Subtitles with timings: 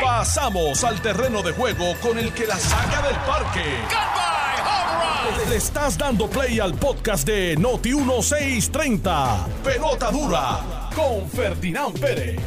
[0.00, 3.60] Pasamos al terreno de juego con el que la saca del parque.
[5.48, 9.46] Le estás dando play al podcast de Noti 1630.
[9.64, 12.40] Pelota dura con Ferdinand Pérez.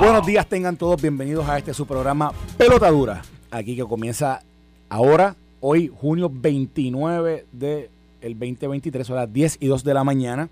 [0.00, 3.22] Buenos días, tengan todos bienvenidos a este su programa Pelota Dura.
[3.50, 4.42] Aquí que comienza
[4.88, 7.88] ahora, hoy, junio 29 del
[8.20, 10.48] 2023, a las 10 y 2 de la mañana.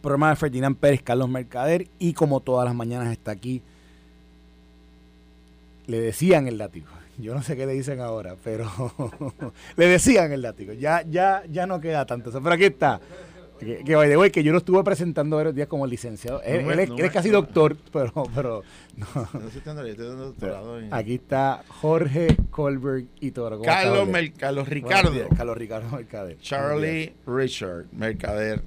[0.00, 3.62] Programa de Ferdinand Pérez, Carlos Mercader y como todas las mañanas está aquí.
[5.86, 6.86] Le decían el látigo.
[7.18, 8.70] Yo no sé qué le dicen ahora, pero
[9.76, 10.72] le decían el látigo.
[10.74, 12.40] Ya, ya, ya no queda tanto eso.
[12.42, 13.00] Pero aquí está.
[13.58, 16.40] Que, que by the way, que yo lo estuve presentando varios días como licenciado.
[16.42, 17.42] Él, me- él es, no él es casi no.
[17.42, 18.62] doctor, pero, pero
[18.96, 19.28] no.
[19.32, 23.58] No Aquí está Jorge Colberg y Toro.
[23.58, 24.12] ¿Cómo está, Carlos, Jorge?
[24.12, 25.10] Mer- Carlos Ricardo.
[25.10, 26.38] días, Carlos Ricardo Mercader.
[26.38, 28.62] Charlie Richard, Mercader.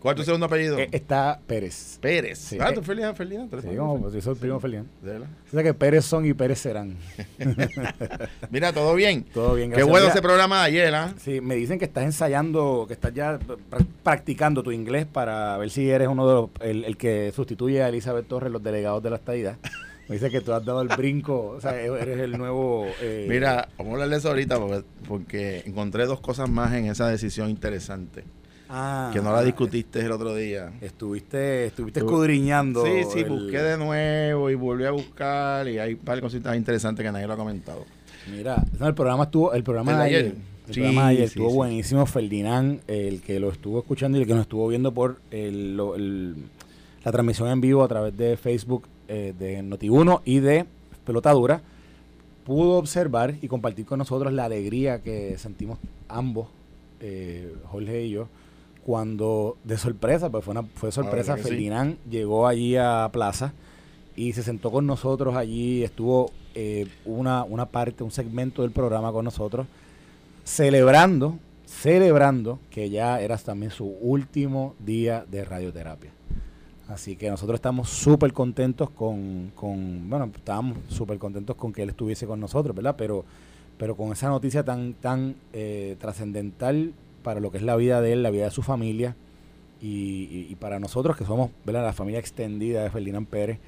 [0.00, 0.78] ¿Cuál es tu segundo apellido?
[0.78, 1.98] Eh, está Pérez.
[2.00, 2.38] Pérez.
[2.38, 2.56] sí.
[2.60, 3.50] Ah, tú Ferdinand, Ferdinand.
[3.50, 3.78] Sí, Ferdinand.
[3.78, 4.86] como, pues, yo soy el primo Felián.
[5.02, 5.26] ¿De verdad?
[5.48, 6.96] O sea que Pérez son y Pérez serán.
[8.50, 9.24] Mira, todo bien.
[9.24, 9.88] Todo bien, Qué gracias.
[9.90, 11.14] bueno Mira, ese programa de ayer, ¿ah?
[11.18, 13.58] Sí, me dicen que estás ensayando, que estás ya pr-
[14.02, 17.88] practicando tu inglés para ver si eres uno de los, el, el que sustituye a
[17.88, 19.56] Elizabeth Torres, los delegados de la estadidad.
[20.08, 22.86] Me dice que tú has dado el brinco, o sea, eres el nuevo...
[23.02, 26.86] eh, Mira, vamos a hablar de eso ahorita porque, porque encontré dos cosas más en
[26.86, 28.24] esa decisión interesante.
[28.68, 30.72] Ah, que no la discutiste el otro día.
[30.80, 32.84] Estuviste, estuviste escudriñando.
[32.84, 36.22] Sí, sí, el- busqué de nuevo y volví a buscar y hay un par de
[36.22, 37.84] cositas interesantes que nadie lo ha comentado.
[38.30, 40.32] Mira, no, el programa estuvo, el programa ¿El de ayer, ayer?
[40.68, 41.56] el Sí, programa de ayer sí, estuvo sí.
[41.56, 42.06] buenísimo.
[42.06, 46.34] Ferdinand, el que lo estuvo escuchando y el que nos estuvo viendo por el, el-
[47.04, 50.66] la transmisión en vivo a través de Facebook eh, de Noti1 y de
[51.06, 51.62] Pelota Dura,
[52.44, 56.48] pudo observar y compartir con nosotros la alegría que sentimos ambos,
[57.00, 58.28] eh, Jorge y yo,
[58.88, 61.36] cuando de sorpresa, pues fue una fue sorpresa, Ah.
[61.36, 63.52] Ferdinand llegó allí a Plaza
[64.16, 69.12] y se sentó con nosotros allí, estuvo eh, una, una parte, un segmento del programa
[69.12, 69.66] con nosotros,
[70.42, 76.10] celebrando, celebrando que ya era también su último día de radioterapia.
[76.88, 81.90] Así que nosotros estamos súper contentos con, con, bueno, estábamos súper contentos con que él
[81.90, 82.94] estuviese con nosotros, ¿verdad?
[82.96, 83.26] Pero,
[83.76, 86.94] pero con esa noticia tan, tan eh, trascendental
[87.28, 89.14] para lo que es la vida de él, la vida de su familia,
[89.82, 91.82] y, para nosotros que somos, ¿verdad?
[91.84, 93.58] La familia extendida de Ferdinand Pérez,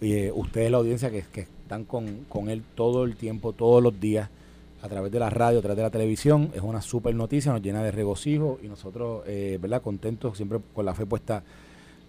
[0.00, 3.82] y, eh, ustedes la audiencia que, que están con, con él todo el tiempo, todos
[3.82, 4.30] los días,
[4.80, 7.60] a través de la radio, a través de la televisión, es una súper noticia, nos
[7.60, 9.82] llena de regocijo y nosotros, eh, ¿verdad?
[9.82, 11.42] Contentos, siempre con la fe puesta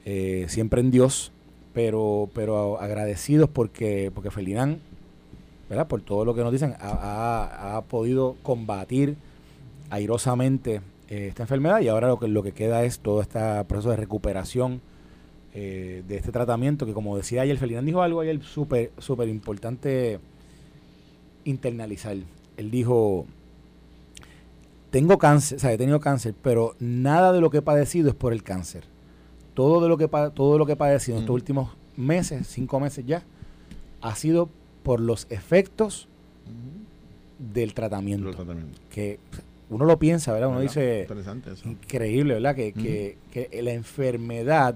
[0.05, 1.33] eh, siempre en Dios,
[1.73, 4.77] pero, pero agradecidos porque, porque Ferdinand,
[5.69, 5.85] ¿verdad?
[5.89, 9.17] Por todo lo que nos dicen, ha, ha- ha podido combatir
[9.89, 10.79] airosamente
[11.13, 13.97] eh, esta enfermedad y ahora lo que, lo que queda es todo este proceso de
[13.97, 14.81] recuperación
[15.53, 20.19] eh, de este tratamiento que como decía ayer, Ferdinand dijo algo ayer súper, súper importante
[21.43, 22.17] internalizar.
[22.57, 23.27] Él dijo,
[24.89, 28.15] tengo cáncer, o sea, he tenido cáncer, pero nada de lo que he padecido es
[28.15, 28.85] por el cáncer.
[29.53, 33.05] Todo de lo que todo lo que he padecido en estos últimos meses, cinco meses
[33.05, 33.21] ya,
[34.01, 34.49] ha sido
[34.81, 36.07] por los efectos
[37.37, 38.25] del tratamiento.
[38.25, 38.81] Los tratamientos.
[38.89, 39.19] Que
[39.69, 40.49] uno lo piensa, ¿verdad?
[40.49, 40.71] Uno ¿Verdad?
[40.73, 41.67] dice, Interesante eso.
[41.67, 42.55] increíble, ¿verdad?
[42.55, 44.75] Que, que, que la enfermedad,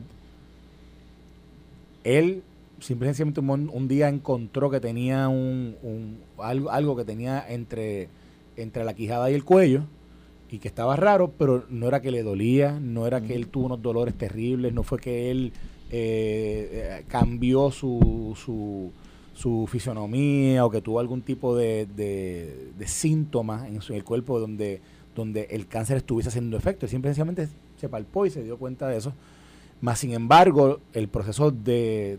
[2.03, 2.43] él
[2.79, 8.07] simplemente un, un día encontró que tenía un, un- algo, algo que tenía entre,
[8.55, 9.83] entre la quijada y el cuello
[10.49, 13.65] y que estaba raro, pero no era que le dolía, no era que él tuvo
[13.65, 15.51] unos dolores terribles, no fue que él
[15.91, 16.69] eh,
[17.01, 18.91] eh, cambió su, su,
[19.37, 24.03] su fisionomía o que tuvo algún tipo de, de, de síntoma en, su, en el
[24.03, 24.81] cuerpo donde,
[25.15, 26.87] donde el cáncer estuviese haciendo efecto.
[26.87, 27.47] Él simplemente
[27.79, 29.13] se palpó y se dio cuenta de eso.
[29.79, 32.17] Más sin embargo, el proceso de,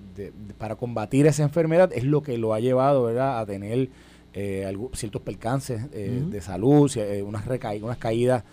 [0.59, 3.41] para combatir esa enfermedad es lo que lo ha llevado ¿verdad?
[3.41, 3.89] a tener
[4.33, 7.45] eh, ciertos percances eh, de salud, eh, unas,
[7.83, 8.45] unas caídas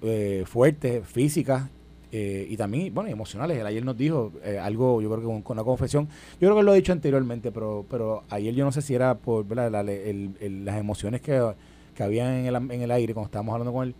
[0.00, 1.68] eh, fuertes, físicas
[2.12, 3.58] eh, y también, bueno, emocionales.
[3.58, 6.08] Él ayer nos dijo eh, algo, yo creo que con, con una confesión,
[6.40, 9.14] yo creo que lo he dicho anteriormente, pero, pero ayer yo no sé si era
[9.16, 9.70] por ¿verdad?
[9.70, 11.40] La- el- el- las emociones que,
[11.94, 13.94] que había en el, en el aire cuando estábamos hablando con él.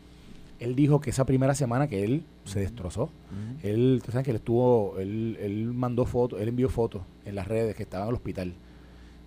[0.61, 3.11] Él dijo que esa primera semana que él se destrozó,
[3.63, 7.47] él, tú sabes que él estuvo, él, él mandó fotos, él envió fotos en las
[7.47, 8.55] redes que estaba en el hospital.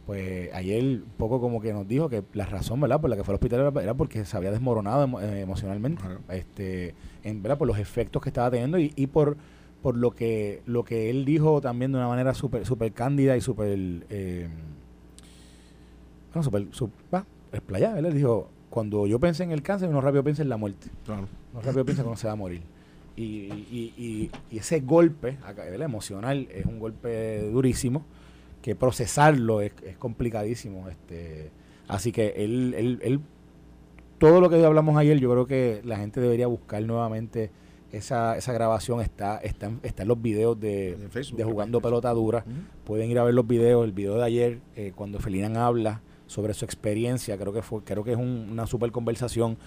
[0.05, 2.99] Pues ayer un poco como que nos dijo que la razón, ¿verdad?
[2.99, 6.01] Por la que fue al hospital era, era porque se había desmoronado emo- eh, emocionalmente,
[6.29, 7.57] este, en, ¿verdad?
[7.57, 9.37] Por los efectos que estaba teniendo y, y por
[9.81, 13.41] por lo que lo que él dijo también de una manera súper super cándida y
[13.41, 13.77] súper
[14.09, 14.47] eh,
[16.33, 17.99] bueno, súper va, explayada.
[17.99, 20.87] Él dijo, cuando yo pensé en el cáncer, uno rápido piensa en la muerte.
[21.05, 21.27] Claro.
[21.53, 22.61] No rápido piensa que uno se va a morir.
[23.15, 25.81] Y, y- y- y ese golpe acá, ¿verdad?
[25.85, 28.05] emocional es un golpe durísimo.
[28.61, 30.87] Que procesarlo es, es complicadísimo.
[30.89, 31.51] Este,
[31.87, 33.19] así que él, él, él,
[34.17, 37.51] todo lo que hablamos ayer, yo creo que la gente debería buscar nuevamente
[37.91, 40.97] esa, esa grabación está, está, está en los videos de,
[41.35, 42.45] de Jugando Pelota Dura.
[42.85, 43.83] Pueden ir a ver los videos.
[43.83, 48.03] El video de ayer, eh, cuando Felinan habla sobre su experiencia, creo que fue creo
[48.03, 49.57] que es una super conversación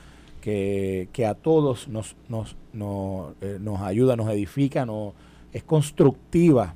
[0.40, 5.14] que, que a todos nos, nos, nos, eh, nos ayuda, nos edifica, nos,
[5.52, 6.74] es constructiva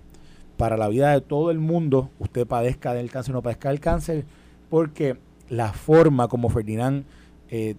[0.58, 3.80] para la vida de todo el mundo, usted padezca del cáncer o no padezca del
[3.80, 4.26] cáncer,
[4.68, 5.16] porque
[5.48, 7.04] la forma como Ferdinand
[7.48, 7.76] eh,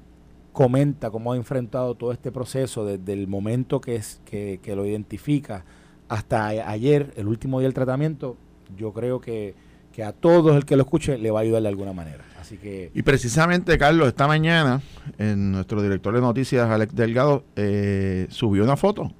[0.53, 5.65] comenta cómo ha enfrentado todo este proceso desde el momento que, es, que, lo identifica
[6.07, 8.37] hasta ayer, el último día del tratamiento,
[8.77, 9.53] yo creo que,
[9.91, 12.23] que a todos el que lo escuche le va a ayudar de alguna manera.
[12.39, 14.81] Así que y precisamente, Carlos, esta mañana,
[15.17, 19.11] en nuestro director de noticias, Alex Delgado, eh, subió una foto,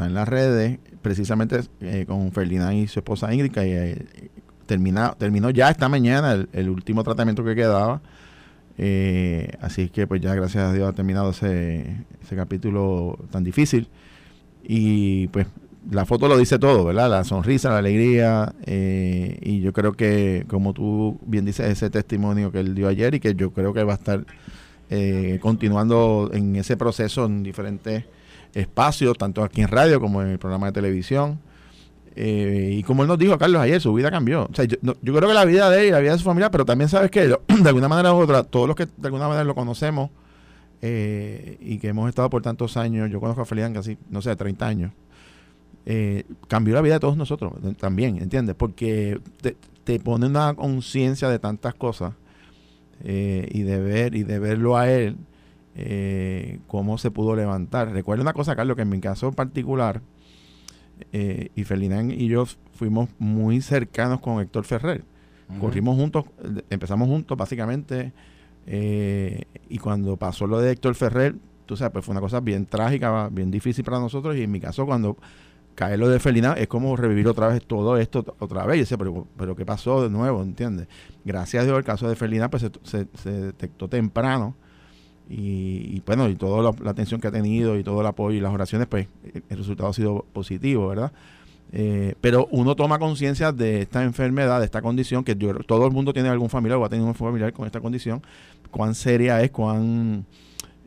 [0.00, 4.30] está en las redes, precisamente eh, con Ferdinand y su esposa Ingrid, que eh,
[4.66, 8.00] terminó ya esta mañana el último tratamiento que quedaba
[8.82, 13.88] eh, así que pues ya gracias a Dios ha terminado ese, ese capítulo tan difícil.
[14.62, 15.48] Y pues
[15.90, 17.10] la foto lo dice todo, ¿verdad?
[17.10, 18.54] La sonrisa, la alegría.
[18.64, 23.14] Eh, y yo creo que, como tú bien dices, ese testimonio que él dio ayer
[23.14, 24.24] y que yo creo que va a estar
[24.88, 28.04] eh, continuando en ese proceso en diferentes
[28.54, 31.40] espacios, tanto aquí en radio como en el programa de televisión.
[32.16, 34.48] Eh, y como él nos dijo, Carlos, ayer su vida cambió.
[34.50, 36.50] O sea, yo, creo que la vida de él y la vida de su familia,
[36.50, 39.44] pero también sabes que de alguna manera u otra, todos los que de alguna manera
[39.44, 40.10] lo conocemos
[40.82, 44.34] eh, y que hemos estado por tantos años, yo conozco a Felian casi, no sé,
[44.34, 44.92] 30 años,
[45.86, 48.54] eh, cambió la vida de todos nosotros también, ¿entiendes?
[48.56, 52.14] Porque te, te pone una conciencia de tantas cosas
[53.02, 55.16] y de ver y de verlo a él,
[56.66, 57.92] cómo se pudo levantar.
[57.92, 60.02] Recuerda una cosa, Carlos, que en mi caso particular,
[61.12, 65.04] eh, y Ferdinand y yo fuimos muy cercanos con Héctor Ferrer.
[65.60, 66.26] Corrimos juntos,
[66.70, 68.12] empezamos juntos básicamente,
[68.66, 71.34] eh, y cuando pasó lo de Héctor Ferrer,
[71.66, 74.60] tú sabes, pues fue una cosa bien trágica, bien difícil para nosotros, y en mi
[74.60, 75.16] caso cuando
[75.74, 78.76] cae lo de Ferdinand es como revivir otra vez todo esto otra vez.
[78.76, 80.40] Y dice, pero, pero ¿qué pasó de nuevo?
[80.40, 80.86] ¿Entiendes?
[81.24, 84.54] Gracias a Dios el caso de Ferdinand pues se, se detectó temprano
[85.32, 88.52] y, bueno, y toda la, atención que ha tenido y todo el apoyo y las
[88.52, 89.06] oraciones, pues
[89.48, 91.12] el resultado ha sido positivo, ¿verdad?
[91.72, 96.12] Eh, pero uno toma conciencia de esta enfermedad, de esta condición, que todo el mundo
[96.12, 98.22] tiene algún familiar o ha tenido un familiar con esta condición,
[98.72, 100.26] cuán seria es, cuán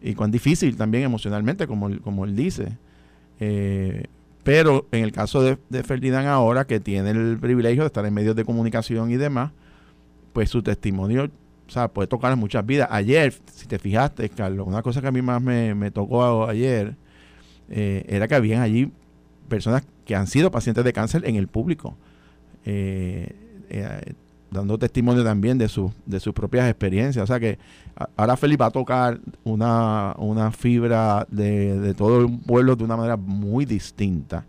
[0.02, 2.78] y cuán difícil también emocionalmente, como, como él dice.
[3.40, 4.08] Eh,
[4.44, 8.14] pero en el caso de, de Ferdinand ahora, que tiene el privilegio de estar en
[8.14, 9.54] medios de comunicación y demás,
[10.34, 11.30] pues su testimonio
[11.74, 12.88] sea, puede tocar muchas vidas.
[12.92, 16.96] Ayer, si te fijaste, Carlos, una cosa que a mí más me, tocó ayer
[17.70, 18.92] eh, era que habían allí
[19.48, 21.96] personas que han sido pacientes de cáncer en el público,
[22.66, 23.36] eh,
[23.70, 24.14] eh,
[24.52, 27.24] dando testimonio también de, su, de sus propias experiencias.
[27.24, 27.58] O sea que
[28.16, 32.98] ahora Felipe va a tocar una, una fibra de, de todo el pueblo de una
[32.98, 34.46] manera muy distinta.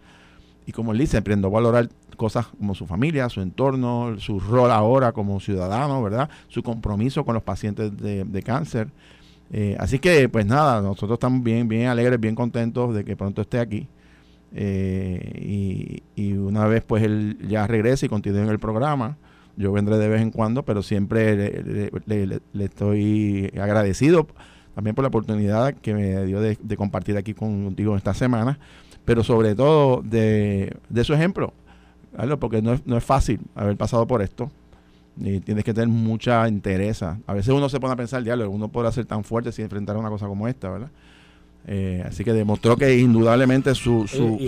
[0.66, 4.70] Y como él dice, aprendió a valorar cosas como su familia, su entorno, su rol
[4.70, 6.28] ahora como ciudadano, ¿verdad?
[6.48, 8.88] Su compromiso con los pacientes de, cáncer.
[9.52, 13.42] Eh, así que, pues nada, nosotros estamos bien, bien alegres, bien contentos de que pronto
[13.42, 13.88] esté aquí.
[14.56, 19.16] Eh, y, una vez pues él ya regrese y continúe en el programa,
[19.56, 24.28] yo vendré de vez en cuando, pero siempre le, estoy agradecido
[24.74, 28.58] también por la oportunidad que me dio de, compartir aquí contigo esta semana,
[29.04, 31.52] pero sobre todo de, de su ejemplo
[32.38, 34.50] porque no es, no es fácil haber pasado por esto.
[35.16, 37.02] Y tienes que tener mucha interés.
[37.02, 39.96] A veces uno se pone a pensar, diablo, uno podrá ser tan fuerte si enfrentar
[39.96, 40.90] una cosa como esta, ¿verdad?
[41.66, 44.38] Eh, así que demostró que indudablemente su, su,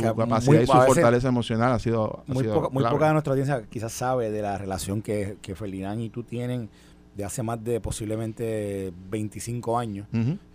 [0.00, 2.22] capacidad y su fortaleza emocional ha sido.
[2.26, 6.22] muy, poca, de nuestra audiencia quizás sabe de la relación que, que Ferdinand y tú
[6.22, 6.70] tienen
[7.16, 10.06] de hace más de posiblemente 25 años.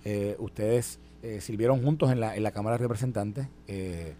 [0.03, 3.47] Eh, ustedes eh, sirvieron juntos en la, en la Cámara de Representantes.
[3.67, 4.15] Eh,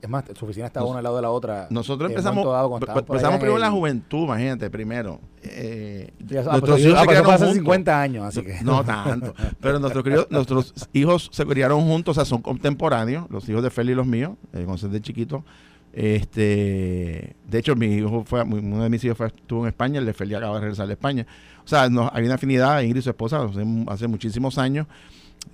[0.00, 1.66] es más, su oficina estaba una al lado de la otra.
[1.70, 5.20] Nosotros empezamos, empezamos primero en la juventud, imagínate, primero.
[5.42, 8.60] Eh, nuestros hijos se criaron hace 50 años, así que.
[8.62, 9.34] No tanto.
[9.60, 13.92] pero nuestros, nuestros hijos se criaron juntos, o sea, son contemporáneos, los hijos de Feli
[13.92, 15.44] y los míos, eh, de chiquito.
[15.92, 20.14] Este, de hecho, mi hijo fue, uno de mis hijos estuvo en España, el de
[20.14, 21.26] Feli acaba de regresar de España.
[21.64, 23.46] O sea, hay una afinidad, Ingrid y su esposa,
[23.88, 24.86] hace, muchísimos años.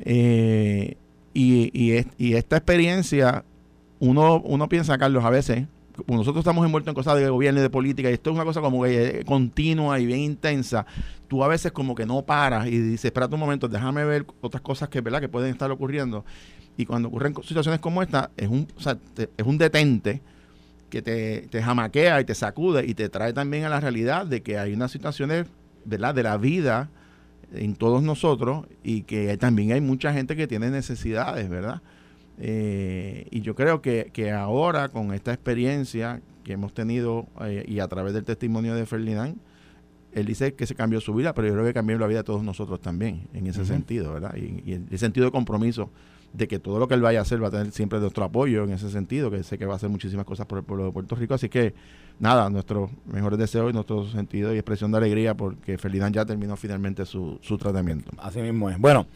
[0.01, 0.97] Eh,
[1.35, 3.45] y, y, y, esta experiencia
[4.01, 5.67] uno, uno piensa, Carlos, a veces,
[6.07, 8.61] nosotros estamos envueltos en cosas de gobierno y de política, y esto es una cosa
[8.61, 10.87] como que continua y bien intensa,
[11.27, 14.63] tú a veces como que no paras y dices, espérate un momento, déjame ver otras
[14.63, 15.21] cosas que, ¿verdad?
[15.21, 16.25] que pueden estar ocurriendo.
[16.77, 18.69] Y cuando ocurren situaciones como esta, es un,
[19.17, 20.23] es un detente
[20.91, 24.43] que te, te jamaquea y te sacude y te trae también a la realidad de
[24.43, 25.47] que hay unas situaciones
[25.85, 26.15] ¿verdad?
[26.15, 26.89] de la vida
[27.53, 31.83] en todos nosotros y que también hay mucha gente que tiene necesidades, ¿verdad?
[32.41, 37.81] Eh, y yo creo que, que, ahora con esta experiencia que hemos tenido eh, y
[37.81, 39.37] a través del testimonio de Ferdinand,
[40.13, 42.25] él dice que se cambió su vida, pero yo creo que cambió la vida de
[42.25, 44.35] todos nosotros también, en ese sentido, ¿verdad?
[44.37, 45.91] Y, y, el sentido de compromiso
[46.33, 48.65] de que todo lo que él vaya a hacer va a tener siempre nuestro apoyo
[48.65, 50.93] en ese sentido, que sé que va a hacer muchísimas cosas por el pueblo de
[50.93, 51.35] Puerto Rico.
[51.35, 51.75] Así que,
[52.19, 56.57] nada, nuestros mejores deseos y nuestro sentido y expresión de alegría porque Ferdinand ya terminó
[56.57, 58.11] finalmente su, su tratamiento.
[58.19, 58.79] Así mismo es.
[58.79, 59.07] Bueno,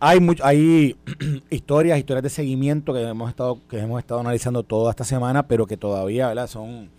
[0.00, 0.96] hay mucho, hay
[1.50, 5.66] historias, historias de seguimiento que hemos estado, que hemos estado analizando toda esta semana, pero
[5.66, 6.48] que todavía, ¿verdad?
[6.48, 6.90] Son,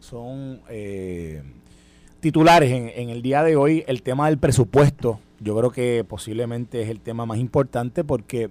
[0.00, 1.42] son eh,
[2.20, 3.84] titulares en, en el día de hoy.
[3.86, 8.50] El tema del presupuesto, yo creo que posiblemente es el tema más importante porque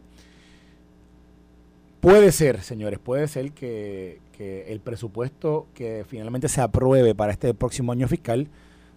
[1.99, 7.53] Puede ser, señores, puede ser que, que, el presupuesto que finalmente se apruebe para este
[7.53, 8.47] próximo año fiscal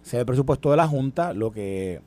[0.03, 1.99] sea el presupuesto de la Junta, lo que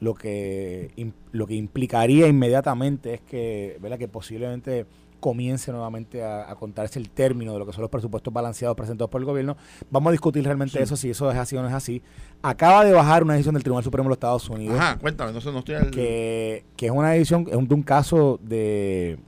[0.00, 0.90] lo que
[1.32, 3.98] lo que implicaría inmediatamente es que, ¿verdad?
[3.98, 4.86] que posiblemente
[5.20, 9.10] comience nuevamente a, a, contarse el término de lo que son los presupuestos balanceados presentados
[9.10, 9.56] por el gobierno.
[9.90, 10.82] Vamos a discutir realmente sí.
[10.82, 12.02] eso, si eso es así o no es así.
[12.40, 14.78] Acaba de bajar una decisión del Tribunal Supremo de los Estados Unidos.
[14.78, 15.90] Ajá, cuéntame, no, no estoy al...
[15.90, 19.18] que, que es una decisión, es un, de un caso de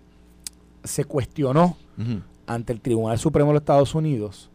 [0.84, 2.22] se cuestionó uh -huh.
[2.46, 4.50] ante el Tribunal Supremo de los Estados Unidos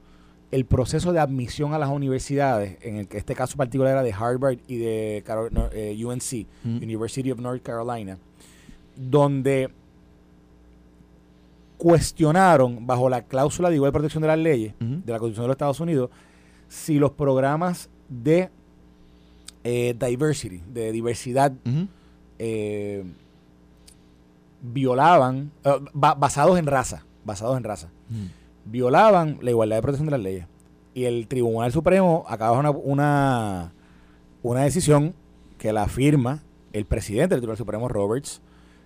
[0.51, 4.59] el proceso de admisión a las universidades, en el, este caso particular era de Harvard
[4.67, 6.47] y de Carol, no, eh, UNC.
[6.63, 8.17] University of North Carolina,
[8.95, 9.69] donde
[11.77, 15.03] cuestionaron bajo la cláusula de igual protección de las leyes uh -huh.
[15.03, 16.09] de la Constitución de los Estados Unidos
[16.67, 18.49] si los programas de
[19.63, 21.51] eh, diversity, de diversidad,
[22.37, 23.03] eh,
[24.61, 27.89] violaban, uh, basados en raza, basados en raza.
[28.65, 30.47] Violaban la igualdad de protección de las leyes.
[30.93, 33.73] Y el Tribunal Supremo acaba una, una,
[34.41, 35.13] una decisión
[35.57, 36.43] que la firma
[36.75, 38.41] el presidente del Tribunal Supremo, Roberts,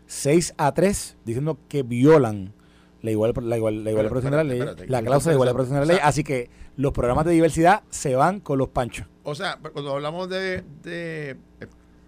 [0.05, 2.53] 6 a 3, diciendo que violan
[3.01, 5.55] la igual, la igual, la igual protección de la ley, la cláusula de igualdad de
[5.55, 6.01] protección de la ley.
[6.03, 9.07] Así que los programas de diversidad se van con los panchos.
[9.23, 11.37] O sea, cuando hablamos de, de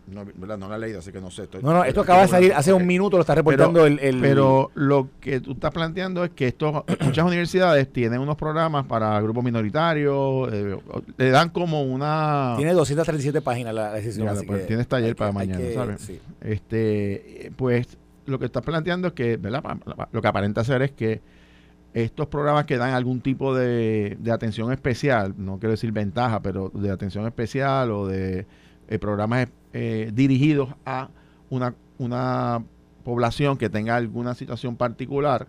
[0.08, 0.58] no, ¿verdad?
[0.58, 1.44] no la he leído, así que no sé.
[1.44, 4.00] Estoy, no, no, esto acaba de salir hace un minuto, lo está reportando pero, el,
[4.00, 8.86] el, Pero lo que tú estás planteando es que estos, muchas universidades tienen unos programas
[8.86, 10.78] para grupos minoritarios, eh,
[11.18, 12.56] le dan como una...
[12.58, 14.28] Tiene 237 páginas la decisión.
[14.28, 16.02] Mira, pues tienes taller para mañana, que, ¿sabes?
[16.02, 16.20] Sí.
[16.42, 19.64] Este, pues lo que estás planteando es que, ¿verdad?
[20.12, 21.22] Lo que aparenta ser es que
[21.94, 26.70] estos programas que dan algún tipo de, de atención especial, no quiero decir ventaja, pero
[26.74, 28.46] de atención especial o de
[28.92, 31.08] eh, programas eh, dirigidos a
[31.50, 32.62] una, una
[33.06, 35.48] población que tenga alguna situación particular,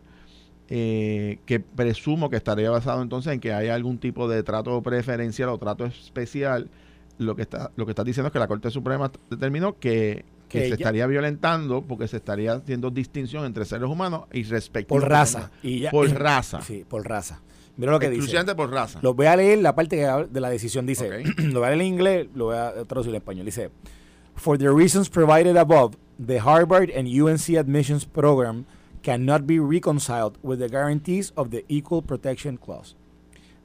[0.69, 5.49] eh, que presumo que estaría basado entonces en que hay algún tipo de trato preferencial
[5.49, 6.71] o trato especial.
[7.19, 10.61] Lo que está lo que está diciendo es que la Corte Suprema determinó que, que,
[10.61, 15.09] que se estaría violentando porque se estaría haciendo distinción entre seres humanos y respecto por
[15.09, 16.63] raza y ya, por raza.
[16.63, 17.41] sí por raza
[17.83, 18.57] Mira lo que Exclusivamente dice.
[18.57, 19.01] por raza.
[19.03, 20.87] Lo voy a leer la parte de la decisión.
[20.87, 21.25] Dice, okay.
[21.53, 23.45] lo voy a leer en inglés, lo voy a traducir en español.
[23.45, 23.71] Dice,
[24.37, 28.67] For the reasons provided above, the Harvard and UNC admissions program
[29.03, 32.95] cannot be reconciled with the guarantees of the Equal Protection Clause.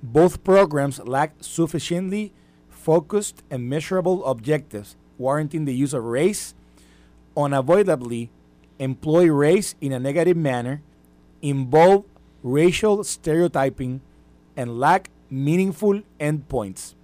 [0.01, 2.33] Both programs lack sufficiently
[2.69, 6.55] focused and measurable objectives warranting the use of race,
[7.35, 8.31] unavoidably
[8.79, 10.81] employ race in a negative manner,
[11.43, 12.03] involve
[12.43, 14.01] racial stereotyping,
[14.57, 16.95] and lack meaningful endpoints.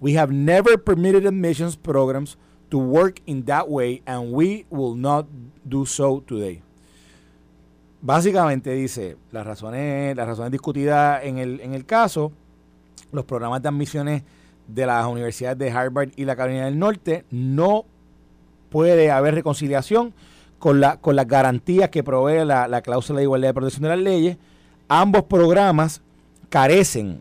[0.00, 2.36] We have never permitted admissions programs
[2.70, 5.26] to work in that way, and we will not
[5.64, 6.62] do so today.
[8.00, 12.30] Básicamente dice las razones, las razones discutidas en el, en el caso,
[13.10, 14.22] los programas de admisiones
[14.68, 17.86] de las universidades de Harvard y la Carolina del Norte no
[18.70, 20.14] puede haber reconciliación
[20.60, 23.88] con, la, con las garantías que provee la, la cláusula de igualdad de protección de
[23.88, 24.36] las leyes
[24.88, 26.02] ambos programas
[26.48, 27.20] carecen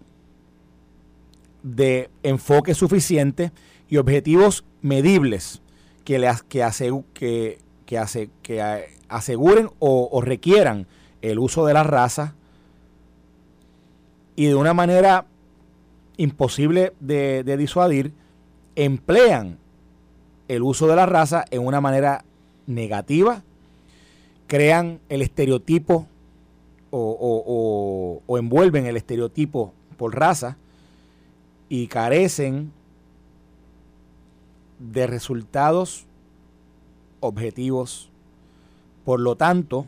[1.63, 3.51] de enfoque suficiente
[3.89, 5.62] y objetivos medibles
[6.03, 6.65] que, le, que,
[7.13, 10.88] que, que, que aseguren o, o, requieran
[11.22, 12.36] el uso de la raza
[14.36, 15.25] y de una manera
[16.17, 18.13] imposible de, de disuadir,
[18.75, 19.57] emplean
[20.48, 22.24] el uso de la raza en una manera
[22.67, 23.43] negativa,
[24.48, 26.07] crean el estereotipo
[26.91, 30.58] o, envuelven el estereotipo por raza
[31.70, 32.72] y carecen
[34.79, 36.06] de resultados
[37.20, 38.10] objetivos.
[39.03, 39.86] Por lo tanto,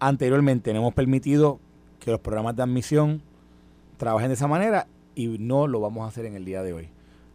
[0.00, 1.60] anteriormente hemos permitido
[2.00, 3.22] que los programas de admisión
[3.96, 6.88] trabajen de esa manera y no lo vamos a hacer en el día de hoy.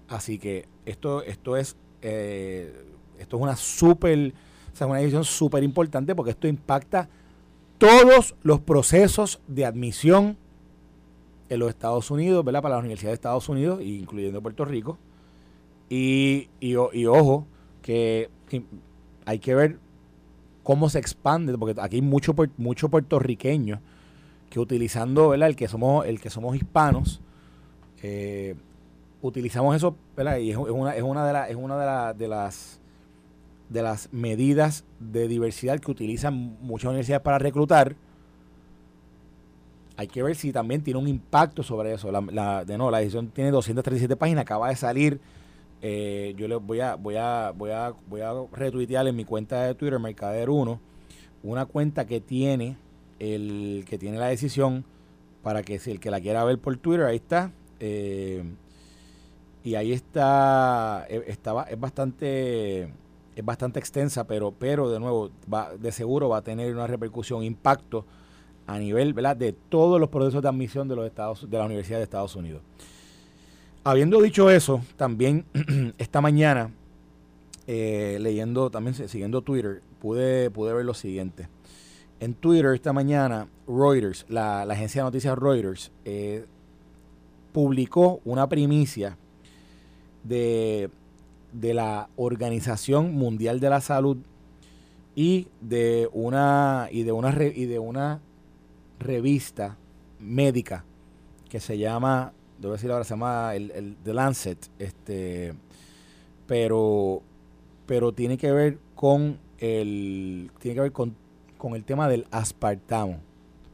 [0.07, 2.87] Así que esto, esto es eh,
[3.19, 4.33] esto es una súper,
[4.71, 7.09] o sea, una decisión súper importante porque esto impacta
[7.77, 10.37] todos los procesos de admisión
[11.49, 12.61] en los Estados Unidos, ¿verdad?
[12.61, 14.97] Para las universidades de Estados Unidos, incluyendo Puerto Rico.
[15.89, 17.45] Y, y, ojo,
[17.81, 18.29] que
[19.25, 19.79] hay que ver
[20.63, 23.79] cómo se expande, porque aquí hay mucho, mucho puertorriqueño
[24.49, 25.49] que utilizando, ¿verdad?
[25.49, 27.21] El que somos, el que somos hispanos,
[28.01, 28.55] eh,
[29.21, 30.37] utilizamos eso, ¿verdad?
[30.37, 32.79] Y es, una, es una, de, es una de, las
[33.69, 37.95] de las medidas de diversidad que utilizan muchas universidades para reclutar.
[39.97, 42.11] Hay que ver si también tiene un impacto sobre eso.
[42.11, 45.19] La, de no, la edición tiene 237 páginas, acaba de salir.
[45.81, 49.63] Eh, yo le voy a, voy a, voy a, voy a retuitear en mi cuenta
[49.63, 50.79] de Twitter, Mercader1,
[51.43, 52.77] una cuenta que tiene
[53.19, 54.85] el que tiene la decisión
[55.43, 57.51] para que si el que la quiera ver por Twitter, ahí está.
[57.79, 58.43] Eh,
[59.63, 62.89] y ahí está, eh, estaba, es bastante,
[63.37, 67.43] es bastante extensa, pero, pero de nuevo, va, de seguro va a tener una repercusión,
[67.43, 68.03] impacto
[68.65, 69.37] a nivel ¿verdad?
[69.37, 72.63] de todos los procesos de admisión de los Estados, de la Universidad de Estados Unidos.
[73.83, 75.45] Habiendo dicho eso, también
[75.99, 76.71] esta mañana,
[77.67, 81.47] eh, leyendo, también siguiendo Twitter, pude, pude ver lo siguiente.
[82.19, 86.47] En Twitter esta mañana, Reuters, la, agencia de noticias Reuters, eh,
[87.53, 89.15] publicó una primicia
[90.23, 90.89] de,
[91.53, 94.17] la Organización Mundial de la Salud
[95.15, 98.21] y de una y de una y de una
[98.99, 99.77] revista
[100.19, 100.85] médica
[101.49, 105.53] que se llama debo decir ahora se llama el, The Lancet este
[106.45, 107.21] pero
[107.85, 111.15] pero tiene que ver con el tiene que ver con,
[111.57, 113.19] con el tema del aspartamo.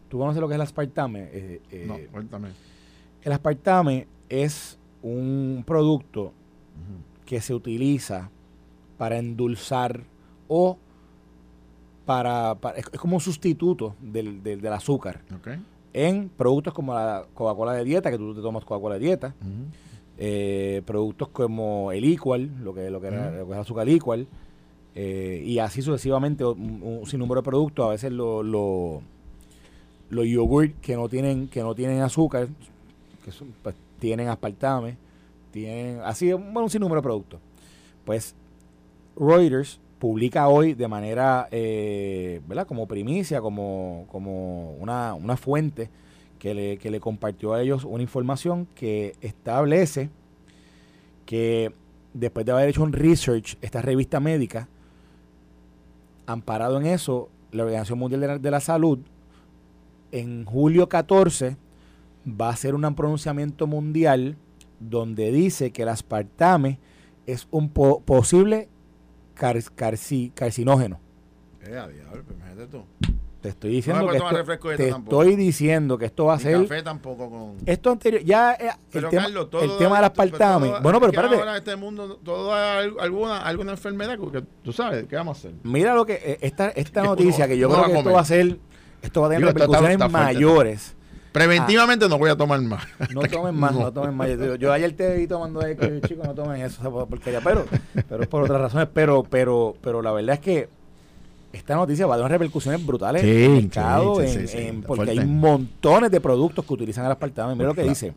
[0.08, 2.50] Tú conoces lo que es el aspartame eh, eh, no cuéntame.
[3.24, 6.34] el aspartame es un producto
[7.26, 8.30] que se utiliza
[8.98, 10.04] para endulzar
[10.48, 10.78] o
[12.06, 15.22] para, es, como un sustituto del, del, azúcar
[15.94, 19.36] en productos como la Coca-Cola de dieta, que tú te tomas Coca-Cola de dieta,
[20.18, 24.28] eh, productos como el Equal, lo que, lo que, era, lo que es azúcar Equal,
[24.96, 29.02] eh, y así sucesivamente un, sinnúmero de productos, a veces los lo,
[30.10, 32.48] lo yogurt que no tienen que no tienen azúcar,
[33.24, 33.32] que
[33.62, 34.98] pues, tienen aspartame,
[35.54, 37.40] tienen así bueno, un sinnúmero de productos.
[38.04, 38.36] Pues
[39.16, 42.68] Reuters publica hoy de manera, eh, ¿verdad?
[42.68, 45.90] Como primicia, como, como una, una fuente
[46.40, 50.10] que le, que le compartió a ellos una información que establece
[51.26, 51.72] que
[52.14, 54.68] después de haber hecho un research, esta revista médica,
[56.26, 59.00] amparado en eso, la Organización Mundial de la, de la Salud,
[60.12, 61.56] en julio 14
[62.28, 64.36] va a hacer un pronunciamiento mundial
[64.80, 66.80] donde dice que el aspartame
[67.26, 68.70] es un posible
[69.34, 71.00] carcinógeno.
[71.62, 72.84] Eh, diablo, pues tú.
[73.44, 77.30] Te estoy diciendo que esto, te estoy diciendo que esto va a ser café tampoco
[77.30, 80.80] con esto anterior ya eh, el, tema, el tema del aspartame.
[80.82, 81.36] bueno, pero espérate.
[81.36, 85.60] Ahora este mundo todo alguna alguna enfermedad que tú sabes qué vamos a hacer.
[85.64, 88.60] Mira lo que eh, esta esta noticia que yo creo que esto va a ser
[89.02, 90.96] esto va a tener repercusiones mayores.
[91.34, 92.84] Preventivamente no voy a tomar más.
[93.12, 94.30] No tomen más, no, tomen más.
[94.60, 95.76] Yo, ayer te vi tomando ahí,
[96.08, 97.66] chicos, no tomen eso, porque ya, pero,
[98.08, 98.88] pero es por otras razones.
[98.94, 100.70] Pero, pero, pero la verdad es que
[101.52, 104.18] esta noticia va a tener repercusiones brutales en el mercado,
[104.86, 107.56] porque hay montones de productos que utilizan el aspartame.
[107.56, 108.14] Mira lo que dice.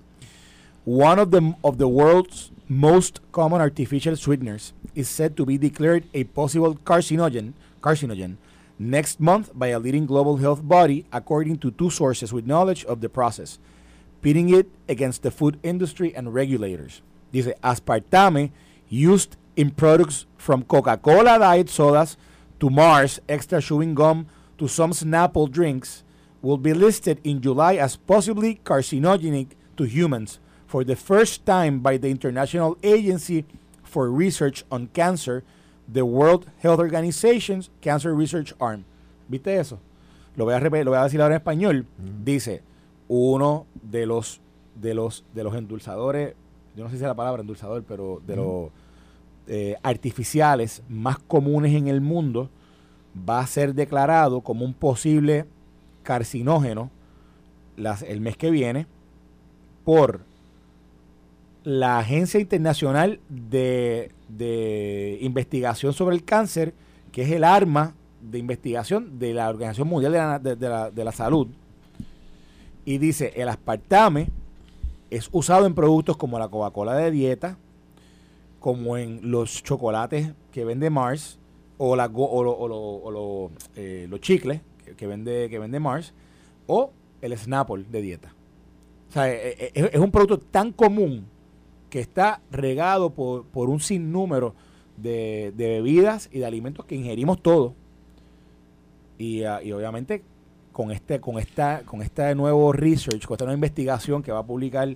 [0.85, 6.05] One of the, of the world's most common artificial sweeteners is said to be declared
[6.15, 8.37] a possible carcinogen, carcinogen
[8.79, 13.01] next month by a leading global health body, according to two sources with knowledge of
[13.01, 13.59] the process,
[14.23, 17.03] pitting it against the food industry and regulators.
[17.33, 18.51] Dice, aspartame
[18.89, 22.17] used in products from Coca-Cola diet sodas
[22.61, 24.27] to Mars extra chewing gum
[24.59, 26.03] to some Snapple drinks
[26.43, 31.97] will be listed in July as possibly carcinogenic to humans for the first time by
[31.97, 33.45] the International Agency
[33.83, 35.43] for Research on Cancer
[35.93, 38.85] the World Health Organization's Cancer Research Arm.
[39.29, 39.79] ¿Viste eso?
[40.37, 41.87] Lo voy a, lo voy a decir ahora en español.
[42.25, 42.63] Dice,
[43.09, 44.41] uno de los,
[44.75, 46.35] de los, de los endulzadores,
[46.77, 48.71] yo no sé si es la palabra endulzador, pero de los
[49.49, 52.51] eh, artificiales más comunes en el mundo,
[53.29, 55.47] va a ser declarado como un posible
[56.03, 56.91] carcinógeno
[58.07, 58.87] el mes que viene
[59.85, 60.21] por
[61.63, 64.13] la Agencia Internacional de,
[65.21, 66.75] Investigación sobre el Cáncer,
[67.13, 71.49] que es el arma de investigación de la Organización Mundial de la, de la Salud,
[72.85, 74.29] y dice, el aspartame
[75.11, 77.59] es usado en productos como la Coca-Cola de dieta,
[78.61, 81.39] como en los chocolates que vende Mars,
[81.79, 84.61] o, la, o, lo- o eh, los chicles
[84.97, 86.15] que, vende, que vende Mars,
[86.67, 88.35] o el Snapple de dieta.
[89.09, 91.27] O sea, eh, es, es un producto tan común
[91.91, 94.55] que está regado por, por un sinnúmero
[94.97, 97.73] de, de bebidas y de alimentos que ingerimos todos.
[99.19, 100.23] Y, ah, y obviamente
[100.73, 104.47] con este, con esta, con este nuevo research, con esta nueva investigación que va a
[104.47, 104.95] publicar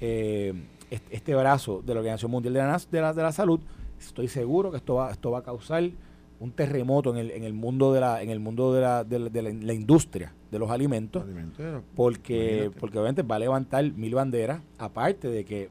[0.00, 0.54] eh,
[0.90, 3.60] este, este brazo de la Organización Mundial de la, de la, de la Salud,
[4.00, 5.84] estoy seguro que esto va, esto va a causar
[6.40, 9.18] un terremoto en el, en el mundo de la, en el mundo de la, de
[9.18, 11.24] la- de la- la industria de los alimentos
[11.94, 12.80] porque, Imagínate.
[12.80, 15.68] porque obviamente va a levantar mil banderas, aparte de que,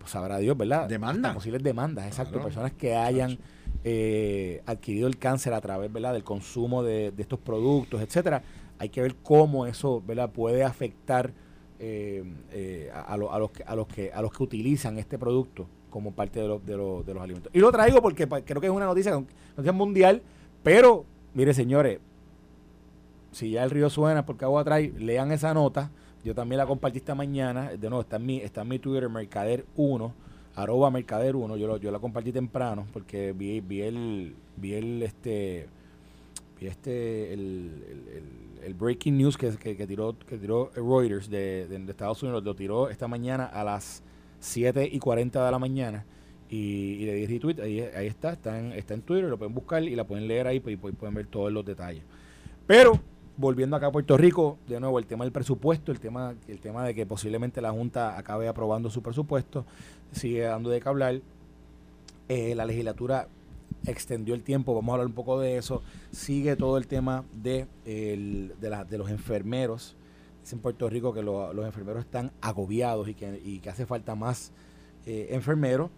[0.00, 0.88] pues sabrá Dios, ¿verdad?
[0.88, 1.28] Demanda.
[1.28, 2.32] Hasta posibles demandas, exacto.
[2.32, 2.46] Claro.
[2.46, 3.38] Personas que hayan
[3.84, 6.12] eh, adquirido el cáncer a través, ¿verdad?
[6.14, 8.42] Del consumo de, de estos productos, etcétera.
[8.78, 10.30] Hay que ver cómo eso, ¿verdad?
[10.30, 11.32] Puede afectar
[11.78, 14.98] eh, eh, a, a lo- a los que, a, los que, a los que utilizan
[14.98, 17.50] este producto como parte de, los de, los- de los alimentos.
[17.54, 20.22] Y lo traigo porque pa- creo que es una noticia, noticia mundial,
[20.62, 21.98] pero, mire señores,
[23.32, 25.90] si ya el río suena porque agua trae, lean esa nota.
[26.24, 27.70] Yo también la compartí esta mañana.
[27.70, 30.12] De nuevo, está en mi, está en mi Twitter, Mercader1,
[30.54, 31.56] arroba Mercader1.
[31.56, 35.66] Yo, lo- yo la compartí temprano porque vi, vi el, vi el, este,
[36.60, 37.40] vi este, el,
[38.12, 42.44] el- el- breaking news que, que, tiró, que tiró Reuters de, de- Estados Unidos.
[42.44, 44.02] Lo tiró esta mañana a las
[44.40, 46.04] 7 y 40 de la mañana.
[46.50, 49.94] Y, y le di retweet, ahí, ahí está, está en, Twitter, lo pueden buscar y
[49.94, 52.02] la pueden leer ahí pues, y pueden ver todos los detalles.
[52.66, 52.98] Pero
[53.36, 56.84] volviendo acá a Puerto Rico, de nuevo el tema del presupuesto, el tema, el tema
[56.84, 59.64] de que posiblemente la Junta acabe aprobando su presupuesto,
[60.12, 61.20] sigue dando de qué hablar.
[62.28, 63.28] Eh, la legislatura
[63.86, 65.82] extendió el tiempo, vamos a hablar un poco de eso.
[66.12, 69.96] Sigue todo el tema de, el- de, la- de los enfermeros.
[70.42, 73.86] Dice en Puerto Rico que lo- los enfermeros están agobiados y que, y que hace
[73.86, 74.52] falta más
[75.06, 75.90] eh, enfermeros.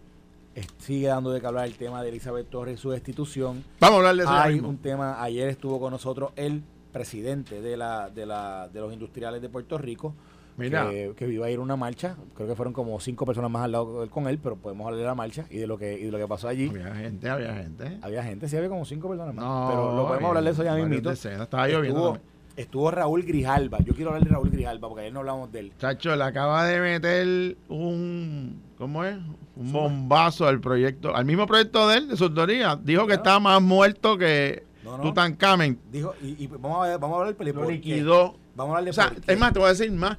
[0.55, 3.63] Eh, sigue dando de qué hablar el tema de Elizabeth Torres y su destitución.
[3.79, 4.69] Vamos a hablar de eso Hay mismo.
[4.69, 6.61] un tema, ayer estuvo con nosotros el
[6.93, 10.15] presidente de la, de la, de los industriales de Puerto Rico,
[10.55, 13.63] Mira, que, que iba a ir una marcha, creo que fueron como cinco personas más
[13.63, 16.05] al lado con él, pero podemos hablar de la marcha y de lo que, y
[16.05, 16.69] de lo que pasó allí.
[16.69, 17.97] había gente, había gente.
[18.01, 19.43] Había gente, sí había como cinco personas más.
[19.43, 21.11] No, pero lo podemos había hablar de eso ya mismito.
[21.11, 22.19] Estaba lloviendo.
[22.55, 23.79] Estuvo, Raúl Grijalba.
[23.79, 25.73] Yo quiero hablar de Raúl Grijalba porque ayer no hablamos de él.
[25.79, 28.61] Chacho, le acaba de meter un.
[28.77, 29.17] ¿Cómo es?
[29.55, 32.75] Un bombazo al proyecto, al mismo proyecto de él, de su autoría.
[32.75, 35.03] Dijo que estaba más muerto que No, no.
[35.03, 35.79] Tutankamen.
[35.91, 38.35] Dijo, y, y vamos, a ver, vamos a hablar del peli- Lo liquidó.
[38.55, 39.31] Vamos a hablar de O sea, por qué.
[39.33, 40.17] es más, te voy a decir más.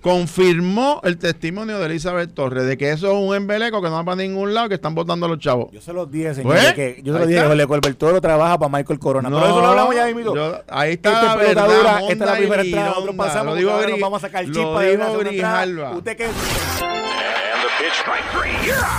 [0.00, 4.04] Confirmó el testimonio de Elizabeth Torres de que eso es un embeleco que no va
[4.04, 5.70] para ningún lado, que están votando a los chavos.
[5.72, 7.50] Yo se los dije, señor, Pues, que yo se los dije, está.
[7.50, 9.28] Jorge Colbert Toro trabaja para Michael Corona.
[9.28, 10.34] pero eso lo hablamos ya mismo.
[10.34, 13.14] yo- ahí Esta está la es pelota verdad, dura, esta es la primera entrada, nosotros
[13.16, 15.90] pasamos, Lo digo ahora nos vamos a sacar chispa de una.
[15.92, 16.26] Usted que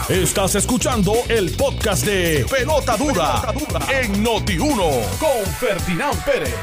[0.09, 3.43] Estás escuchando el podcast de Pelota Dura,
[4.01, 6.55] en Noti1 con Ferdinand Pérez.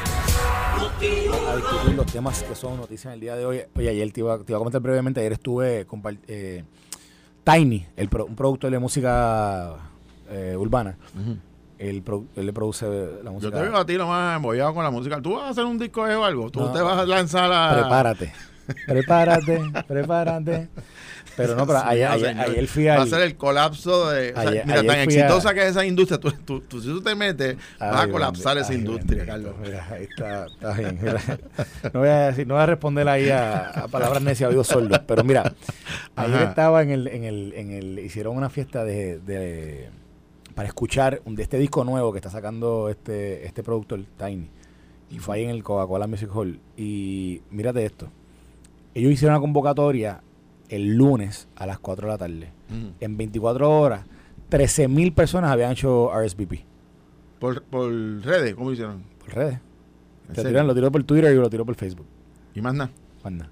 [1.49, 3.61] a discutir los temas que son noticias en el día de hoy.
[3.73, 6.65] Oye, ayer te iba, te iba a comentar brevemente, ayer estuve con eh,
[7.45, 9.75] Tiny, el pro- un productor de música
[10.29, 10.97] eh, urbana.
[11.77, 13.55] él, produ- él le produce la Yo música.
[13.55, 15.21] te veo a ti nomás embollado con la música.
[15.21, 16.49] ¿Tú vas a hacer un disco de o algo?
[16.51, 16.71] ¿Tú No.
[16.73, 17.73] te vas a lanzar a...?
[17.79, 18.33] Prepárate,
[18.87, 20.69] prepárate, prepárate.
[21.37, 23.01] Pero no, pero ayer, ayer, ayer fui Va al...
[23.01, 24.31] a ser el colapso de...
[24.31, 26.19] o sea, Ayer- mira, tan a- exitosa que es esa industria.
[26.19, 29.25] Tú, tú- tú- si tú te metes, vas a Ay, colapsar esa ay, industria.
[29.25, 29.53] Carlos.
[29.61, 30.99] Mira, ahí está, está bien.
[31.01, 31.19] mira.
[31.93, 34.99] No voy a decir, no voy a responder ahí a, a palabras necias, oídos sordos.
[35.07, 35.53] Pero mira,
[36.15, 36.43] ayer Ajá.
[36.49, 39.89] estaba en el, en el, en el, hicieron una fiesta de, de
[40.55, 44.49] para escuchar de este disco nuevo que está sacando este, este productor, Tiny.
[45.11, 46.59] Y fue ahí en el Coca-Cola Music Hall.
[46.77, 48.09] Y mírate esto.
[48.93, 50.21] Ellos hicieron una convocatoria
[50.69, 52.51] el lunes a las 4 de la tarde.
[52.69, 52.93] Ujú.
[52.99, 54.05] En 24 horas,
[54.49, 56.63] 13 mil personas habían hecho RSVP
[57.39, 59.03] Por, por redes, ¿cómo hicieron?
[59.19, 59.59] por redes.
[60.29, 62.05] ¿En Te tiran- lo tiró por Twitter y lo tiró por Facebook.
[62.53, 62.91] Y más nada.
[63.23, 63.49] Más nada.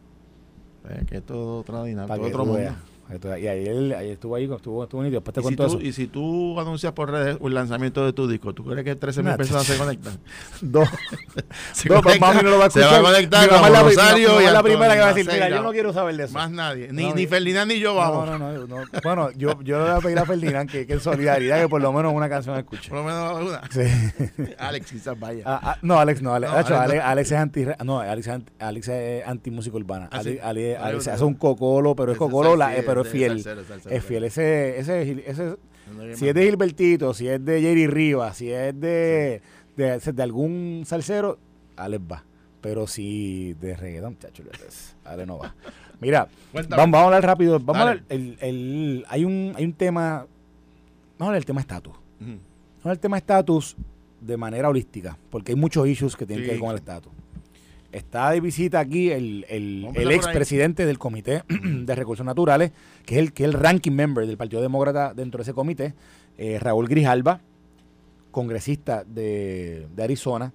[0.89, 2.59] Eh, que es todo otra dinámica, otro mundo.
[2.59, 2.75] veas.
[3.09, 5.21] Y ayer, ayer estuvo ahí, estuvo, estuvo nítido.
[5.21, 5.81] Después te Y si, tú, eso.
[5.81, 9.23] y si tú anuncias por redes el lanzamiento de tu disco, ¿tú crees que 13
[9.23, 10.19] mil personas se conectan?
[10.61, 10.89] Dos.
[11.73, 13.05] Se Dos, mami no lo va a se va escuchar.
[13.05, 15.05] a conectar como es la, mi Rosario mamá y es la Antonio, primera que va
[15.09, 16.33] a decir, mira, yo no quiero saber de eso.
[16.33, 16.89] Más nadie.
[16.91, 18.25] Ni, No, ni Ferdinand ni yo vamos.
[18.27, 18.83] no, no, no.
[19.03, 21.81] Bueno, yo, yo le voy a pedir a Ferdinand que, que en solidaridad que por
[21.81, 22.89] lo menos una canción escuche.
[22.89, 23.61] Por lo menos una.
[23.69, 24.43] Sí.
[24.57, 25.43] Alex quizás vaya.
[25.45, 26.33] Ah, ah, no, Alex no.
[26.33, 27.65] Alex, Alex Alex, es anti.
[27.85, 30.09] No, Alex Alex es anti música urbana.
[30.11, 30.21] Ah.
[30.43, 33.31] Alex, hace un cocolo, pero es cocolo, la- eh, pero es fiel.
[33.31, 34.23] salsero, salsero, Es fiel.
[34.23, 35.57] Ese, ese,
[36.15, 39.41] si es de Gilbertito, si es de Jerry Rivas, si es de,
[39.75, 41.39] de, de algún salsero,
[41.75, 42.23] Alex va.
[42.61, 44.43] Pero si de reggaetón, chacho,
[45.05, 45.55] Alex no va.
[45.99, 47.59] Mira, vamos, vamos, a hablar rápido.
[47.59, 50.25] Vamos a hablar, el, el, hay, un, hay un tema,
[51.17, 51.93] vamos a hablar del tema estatus.
[52.19, 53.75] Vamos a hablar del tema estatus
[54.19, 57.11] de manera holística, porque hay muchos issues que tienen que ver con el estatus.
[57.91, 62.71] Está de visita aquí el, el, el expresidente del Comité de Recursos Naturales,
[63.05, 65.93] que es el, que el ranking member del Partido Demócrata dentro de ese comité,
[66.37, 67.39] eh, Raúl Grijalba,
[68.31, 70.51] congresista de, de Arizona,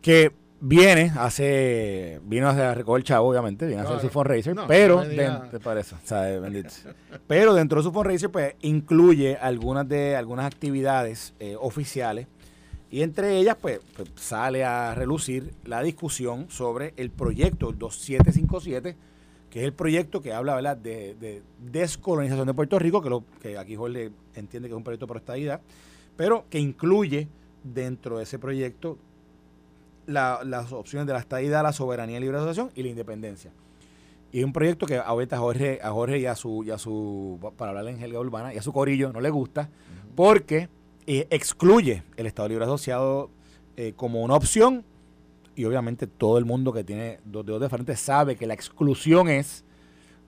[0.00, 0.32] que
[0.64, 5.58] viene, hace, vino a recoger el chavo, obviamente, viene a hacer su fundraiser, pero, te
[5.58, 5.96] parece,
[7.26, 12.28] pero dentro de su fundraiser, pues, incluye algunas de, algunas actividades eh, oficiales,
[12.92, 18.96] y entre ellas, pues, pues, sale a relucir la discusión sobre el proyecto 2757,
[19.48, 23.56] que es el proyecto que habla, ¿verdad?, de, descolonización de Puerto Rico, que, lo, que
[23.56, 25.62] aquí Jorge entiende que es un proyecto por estadidad,
[26.18, 27.28] pero que incluye
[27.64, 28.98] dentro de ese proyecto
[30.06, 33.52] las opciones de la estadía, la soberanía, la libre asociación y la independencia.
[34.32, 36.76] Y es un proyecto que ahorita a Jorge, a Jorge y a su, y a
[36.76, 39.70] su, para hablar en Helga Urbana, y a su corillo no le gusta,
[40.14, 40.68] porque
[41.06, 43.30] eh, excluye el Estado Libre Asociado
[43.76, 44.84] eh, como una opción,
[45.54, 49.28] y obviamente todo el mundo que tiene dos dedos de frente sabe que la exclusión
[49.28, 49.64] es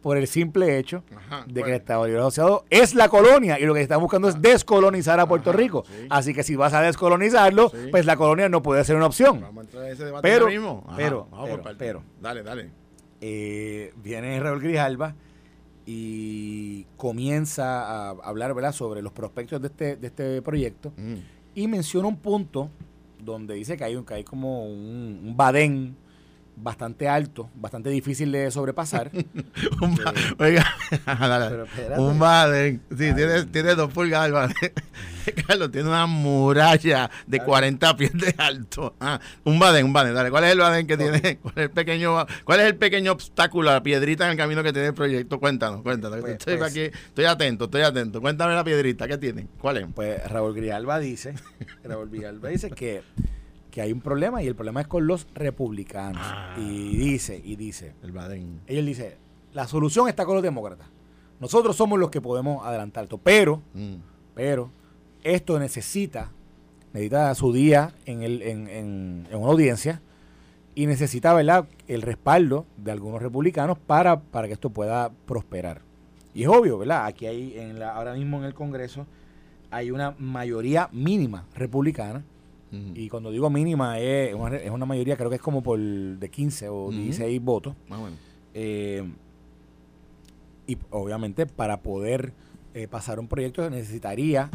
[0.03, 1.03] por el simple hecho
[1.47, 4.43] de que el Estado Libre Asociado es la colonia y lo que están buscando es
[4.43, 5.85] descolonizar a Puerto Rico.
[6.11, 9.41] Así que si vas a descolonizarlo, pues la colonia no puede ser una opción.
[9.41, 10.85] Vamos a entrar en ese debate pero, mismo.
[10.95, 11.27] pero,
[11.79, 12.71] pero, dale, dale.
[13.23, 15.15] Eh, viene Raúl Grijalba
[15.87, 18.73] y comienza a hablar ¿verdad?
[18.73, 21.15] sobre los prospectos de este, de este proyecto mm.
[21.55, 22.71] y menciona un punto
[23.23, 25.97] donde dice que hay, que hay como un, un badén
[26.57, 29.11] bastante alto, bastante difícil de sobrepasar.
[29.81, 29.99] un,
[30.39, 30.65] oiga,
[31.99, 34.73] un Baden, sí, tiene, tiene, dos pulgadas el Baden.
[35.47, 38.95] Carlos tiene una muralla de 40 pies de alto.
[39.01, 41.39] Ah, un Baden, un Baden, dale, ¿cuál es el Baden que tiene?
[41.39, 44.73] ¿Cuál es el pequeño, cuál es el pequeño obstáculo, la piedrita en el camino que
[44.73, 45.41] tiene el proyecto?
[45.41, 46.21] Cuéntanos, cuéntanos.
[46.21, 48.21] Pues, estoy, pues aquí, estoy atento, estoy atento.
[48.21, 49.47] Cuéntame la piedrita, ¿qué tiene?
[49.61, 49.87] ¿Cuál es?
[49.95, 51.35] Pues Raúl Grialba dice,
[51.85, 53.03] Raúl Grialba dice que
[53.75, 56.23] que hay un problema y el problema es con los republicanos.
[56.25, 56.55] Ah.
[56.57, 58.61] Y dice, y dice, el Baden.
[58.69, 59.17] Él dice,
[59.53, 60.87] la solución está con los demócratas.
[61.41, 63.95] Nosotros somos los que podemos adelantar esto, pero, mm.
[64.33, 64.71] pero
[65.25, 66.31] esto necesita,
[66.93, 70.01] necesita su día en, el, en, en, una audiencia
[70.77, 75.83] y necesita, ¿verdad?, el respaldo de algunos republicanos para, para que esto pueda prosperar.
[76.33, 77.07] Y es obvio, ¿verdad?
[77.07, 79.05] Aquí hay, en la, ahora mismo en el Congreso,
[79.73, 82.23] hay una mayoría mínima republicana
[82.95, 86.29] y cuando digo mínima, es una, es una, mayoría, creo que es como por de
[86.29, 87.75] 15 o 16 votos.
[88.55, 89.03] Eh,
[90.67, 92.33] y obviamente para poder
[92.75, 94.51] eh, pasar un proyecto necesitaría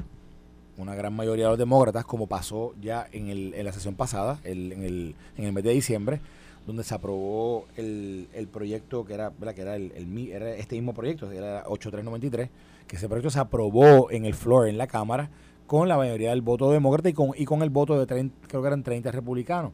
[0.79, 4.39] una gran mayoría de los demócratas, como pasó ya en, el, en la sesión pasada,
[4.43, 6.21] el, en, el, en el mes de diciembre,
[6.65, 9.91] donde se aprobó el, el proyecto que era, que era, el,
[10.31, 12.49] era este mismo proyecto, era 8393,
[12.87, 15.29] que ese proyecto se aprobó en el floor, en la Cámara,
[15.69, 18.59] con la mayoría del voto demócrata y con, y con el voto de 30, creo
[18.63, 19.71] que eran 30 republicanos.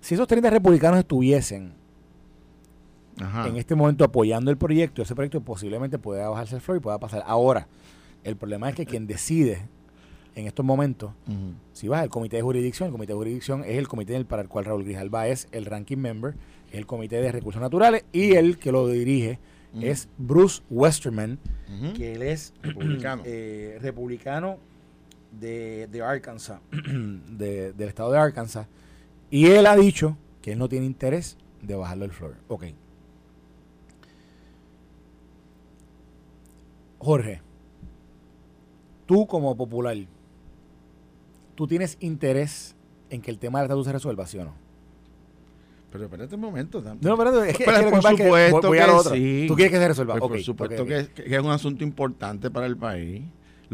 [0.00, 1.72] Si esos 30 republicanos estuviesen
[3.44, 6.98] en este momento apoyando el proyecto, ese proyecto posiblemente pueda bajarse el floor y pueda
[7.00, 7.24] pasar.
[7.26, 7.66] Ahora,
[8.22, 9.66] el problema es que quien decide
[10.36, 11.10] en estos momentos,
[11.72, 14.48] si vas al comité de jurisdicción, el comité de jurisdicción es el comité para el
[14.48, 16.34] cual Raúl Grijalba es el ranking member,
[16.70, 19.40] es el comité de recursos naturales y el que lo dirige
[19.80, 21.40] es Bruce Westerman,
[21.96, 24.58] que él es republicano, eh, republicano
[25.40, 28.66] de, Arkansas, del estado de Arkansas,
[29.30, 32.36] y él ha dicho que él no tiene interés de bajarlo el floor.
[32.48, 32.64] Ok.
[36.98, 37.42] Jorge,
[39.06, 39.96] tú como popular,
[41.54, 42.74] ¿tú tienes interés
[43.10, 44.64] en que el tema del estatus se resuelva, sí o no?
[45.94, 46.82] Pero espérate un momento.
[47.00, 49.44] No, espérate, es que, pues, por supuesto que, sí.
[49.46, 50.16] ¿Tú quieres que se resuelva?
[50.18, 53.22] Pues, por supuesto que, es un asunto importante para el país.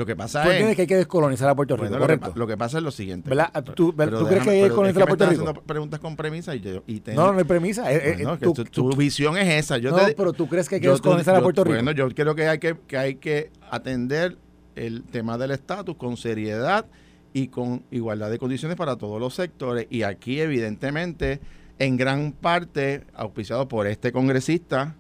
[0.01, 0.75] Lo que pasa ¿Tú es.
[0.75, 2.33] que hay que descolonizar a Puerto Rico, correcto.
[2.35, 3.29] Lo que, pasa es lo siguiente.
[3.29, 3.53] ¿Verdad?
[3.75, 5.43] ¿Tú, crees que hay que descolonizar a Puerto Rico?
[5.43, 7.93] haciendo preguntas con premisa y, yo, y No, no hay premisa.
[7.93, 9.77] Eh, eh, tu, visión es esa.
[9.77, 11.75] Yo no, pero tú crees que hay que descolonizar a Puerto Rico.
[11.75, 14.39] Bueno, yo creo que hay que, que, hay que atender
[14.75, 16.87] el tema del estatus con seriedad
[17.35, 19.87] y con igualdad de condiciones para todos los sectores.
[19.91, 21.41] Y aquí, evidentemente,
[21.79, 24.97] en gran parte, auspiciado por este congresista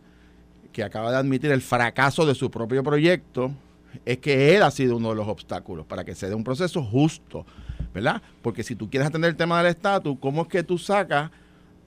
[0.75, 3.51] que acaba de admitir el fracaso de su propio proyecto,
[4.05, 6.83] es que él ha sido uno de los obstáculos para que se dé un proceso
[6.83, 7.46] justo,
[7.94, 8.22] ¿verdad?
[8.42, 11.31] Porque si tú quieres atender el tema del estatus, ¿cómo es que tú sacas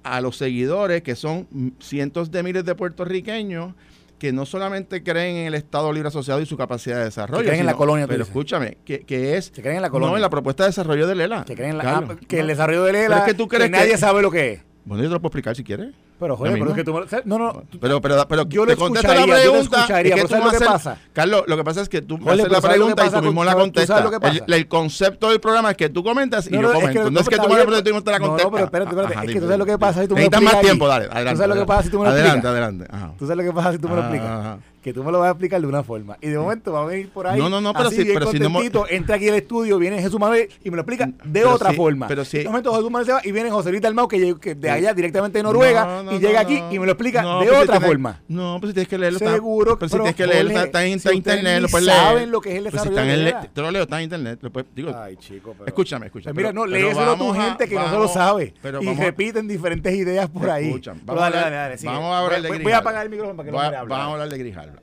[0.04, 1.48] a los seguidores, que son
[1.80, 3.74] cientos de miles de puertorriqueños,
[4.20, 7.42] que no solamente creen en el Estado Libre Asociado y su capacidad de desarrollo.
[7.42, 8.08] Que creen en la colonia.
[8.08, 9.04] Pero escúchame, que,
[9.36, 9.52] es...
[9.52, 10.12] Que creen en la colonia.
[10.12, 11.44] No, en la propuesta de desarrollo de Lela.
[11.46, 11.98] Que creen en la...
[11.98, 14.62] Ah, que el desarrollo de Lela, que, tú crees que nadie sabe lo que es.
[14.86, 15.94] Bueno, yo te lo puedo explicar si quieres.
[16.20, 17.64] Pero, joder, pero es que tú me, No, no.
[17.80, 19.88] Pero, pero, pero yo le escucharía, la pregunta.
[19.88, 20.98] Yo es que tú lo que pasa?
[21.12, 24.06] Carlos, lo que pasa es que tú haces la pregunta y tú mismo la contestas.
[24.22, 27.12] El, el, concepto del programa es que tú comentas y yo comento.
[27.12, 28.46] no es que tú me la preguntas y tú no te la contestas.
[28.46, 29.28] No, pero espérate, espérate.
[29.28, 30.54] es que tú sabes lo que pasa si tú me lo explicas.
[30.54, 31.06] más tiempo, dale.
[31.06, 31.32] Adelante.
[31.32, 32.32] Tú sabes lo que pasa si tú me lo explicas.
[32.32, 33.16] Adelante, adelante.
[33.18, 35.30] Tú sabes lo que pasa si tú me lo explicas que tú me lo vas
[35.30, 36.18] a explicar de una forma.
[36.22, 37.40] Y de momento va a venir por ahí.
[37.40, 38.60] No, no, no, pero si, pero si no.
[38.90, 42.08] Entra aquí al estudio, viene Jesús Manuel y me lo explica de otra forma.
[42.08, 42.40] Pero si.
[42.40, 44.94] De momento Jesús Manuel se va y viene José Luis Dalmau, que, que de allá
[44.94, 48.22] directamente de Noruega, y llega aquí y me lo explica de otra forma.
[48.28, 49.20] No, pues si tienes que leerlo.
[49.20, 52.00] Seguro pero si tienes que leerlo, está, en internet, lo puedes leer.
[52.00, 54.40] saben lo que es el desarrollo de Te lo leo, está en internet.
[54.76, 55.68] Digo, Ay, chico, pero.
[55.68, 56.36] Escúchame, escúchame.
[56.36, 58.54] Mira, no, léeselo a tu gente que no se lo sabe.
[58.82, 60.74] Y repiten diferentes ideas por ahí.
[61.06, 61.76] Dale, dale, dale.
[61.84, 62.64] Vamos a hablar de Grijalva.
[62.64, 63.90] Voy a apagar el micrófono para que no me hable.
[63.90, 64.80] Vamos a hablar de Grijalva.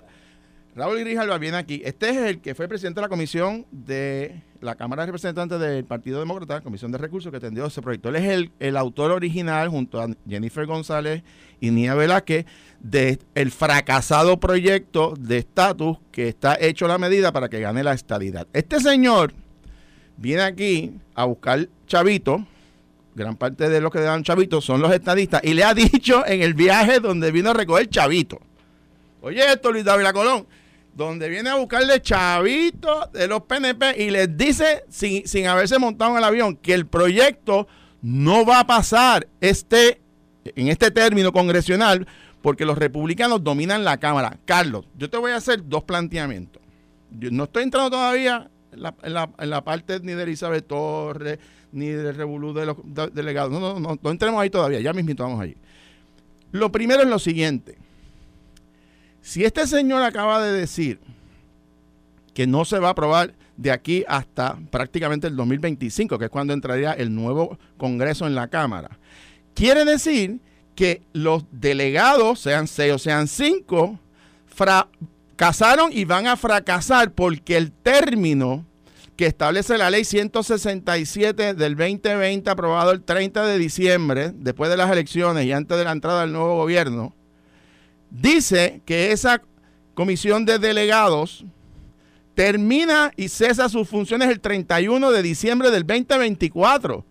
[0.74, 1.82] Raúl Grijalva viene aquí.
[1.84, 5.84] Este es el que fue presidente de la comisión de la Cámara de Representantes del
[5.84, 8.10] Partido Demócrata, Comisión de Recursos, que atendió ese proyecto.
[8.10, 11.22] Él es el, autor original, junto a Jennifer González
[11.60, 12.46] y Nia Velázquez,
[12.80, 17.94] del el fracasado proyecto de estatus que está hecho la medida para que gane la
[17.94, 18.46] estadidad.
[18.52, 19.32] Este señor
[20.16, 22.46] viene aquí a buscar chavito.
[23.14, 25.42] Gran parte de los que dan chavito son los estadistas.
[25.42, 28.40] Y le ha dicho en el viaje donde vino a recoger chavito.
[29.22, 30.46] Oye, esto, Luis David Colón
[31.06, 36.12] donde viene a buscarle chavito de los PNP y les dice, sin, sin haberse montado
[36.12, 37.66] en el avión, que el proyecto
[38.02, 40.00] no va a pasar este,
[40.44, 42.06] en este término congresional
[42.42, 44.38] porque los republicanos dominan la Cámara.
[44.44, 46.62] Carlos, yo te voy a hacer dos planteamientos.
[47.10, 51.38] Yo no estoy entrando todavía en la, en la, parte ni de Elizabeth Torres,
[51.72, 52.76] ni del revolú de los
[53.12, 53.50] delegados.
[53.50, 55.56] No, no, no, no entremos ahí todavía, ya mismito vamos allí.
[56.52, 57.76] Lo primero es lo siguiente.
[59.22, 61.00] Si este señor acaba de decir
[62.34, 66.54] que no se va a aprobar de aquí hasta prácticamente el 2025, que es cuando
[66.54, 68.98] entraría el nuevo Congreso en la Cámara,
[69.54, 70.40] quiere decir
[70.74, 73.98] que los delegados, sean seis o sean cinco,
[74.46, 78.64] fracasaron y van a fracasar porque el término
[79.16, 84.90] que establece la ley 167 del 2020, aprobado el 30 de diciembre, después de las
[84.90, 87.14] elecciones y antes de la entrada del nuevo gobierno,
[88.10, 89.42] dice que esa
[89.94, 91.44] comisión de delegados
[92.34, 97.04] termina y cesa sus funciones el 31 de diciembre del 2024.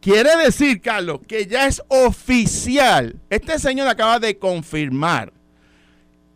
[0.00, 3.16] Quiere decir, Carlos, que ya es oficial.
[3.30, 5.32] Este señor acaba de confirmar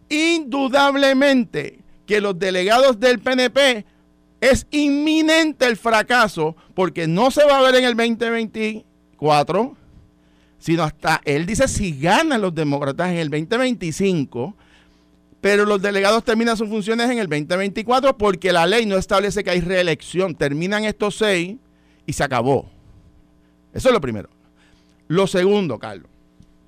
[0.08, 3.86] indudablemente que los delegados del PNP
[4.40, 9.76] es inminente el fracaso porque no se va a ver en el 2024
[10.62, 14.54] sino hasta, él dice, si ganan los demócratas en el 2025,
[15.40, 19.50] pero los delegados terminan sus funciones en el 2024 porque la ley no establece que
[19.50, 20.36] hay reelección.
[20.36, 21.56] Terminan estos seis
[22.06, 22.70] y se acabó.
[23.74, 24.28] Eso es lo primero.
[25.08, 26.06] Lo segundo, Carlos,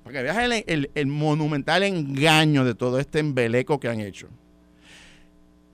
[0.03, 4.27] para que veas el, el monumental engaño de todo este embeleco que han hecho.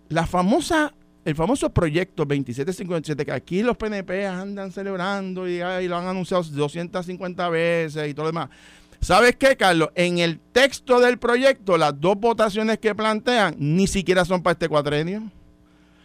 [0.10, 6.08] La famosa el famoso proyecto 2757, que aquí los PNP andan celebrando y, lo han
[6.08, 8.50] anunciado 250 veces y todo lo demás.
[9.00, 9.90] ¿Sabes qué, Carlos?
[9.96, 14.70] En el texto del proyecto, las dos votaciones que plantean ni siquiera son para este
[14.70, 15.24] cuatrenio.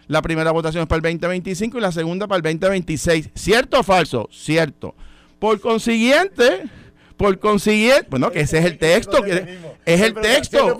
[0.08, 3.30] La primera votación es para el 2025 y la segunda para el 2026.
[3.34, 4.28] ¿Cierto o falso?
[4.32, 4.94] Cierto.
[5.38, 6.62] Por consiguiente,
[7.16, 10.78] por consiguiente, bueno, que ese es el texto, que es el texto.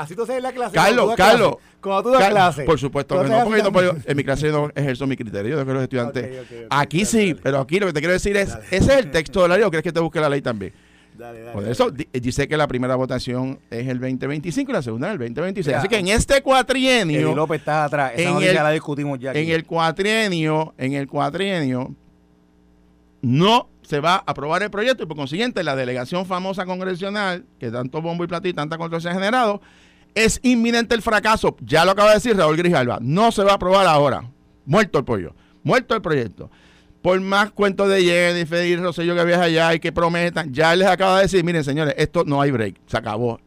[0.00, 0.74] Así tú en la clase.
[0.74, 1.56] Carlos, Carlos.
[1.80, 2.64] Cuando tú das clase.
[2.64, 5.72] Por supuesto que no, porque no en mi clase no ejerzo mi criterio de que
[5.72, 6.46] los estudiantes.
[6.70, 9.48] aquí sí, pero aquí lo que te quiero decir es: ese es el texto de
[9.48, 10.72] la ley o crees que te busque la ley también?
[11.18, 15.08] Dale, dale, Por eso dice que la primera votación es el 2025 y la segunda
[15.08, 15.76] es el 2026.
[15.76, 17.34] Así que en este cuatrienio.
[17.34, 18.12] López está atrás.
[18.16, 19.32] Esa en el, la discutimos ya.
[19.32, 21.94] En el cuatrienio, en el cuatrienio,
[23.20, 27.70] no se va a aprobar el proyecto y por consiguiente la delegación famosa congresional, que
[27.70, 29.60] tanto bombo y platillo y tanta controversia ha generado,
[30.14, 31.56] es inminente el fracaso.
[31.60, 32.98] Ya lo acaba de decir Raúl Grijalva.
[33.00, 34.30] No se va a aprobar ahora.
[34.66, 35.34] Muerto el pollo.
[35.62, 36.50] Muerto el proyecto.
[37.02, 40.86] Por más cuentos de Jennifer y Rosello que viaja allá y que prometan, ya les
[40.86, 42.76] acaba de decir, miren señores, esto no hay break.
[42.86, 43.40] Se acabó.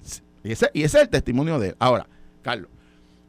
[0.43, 1.76] Y ese, y ese es el testimonio de él.
[1.78, 2.07] Ahora,
[2.41, 2.70] Carlos,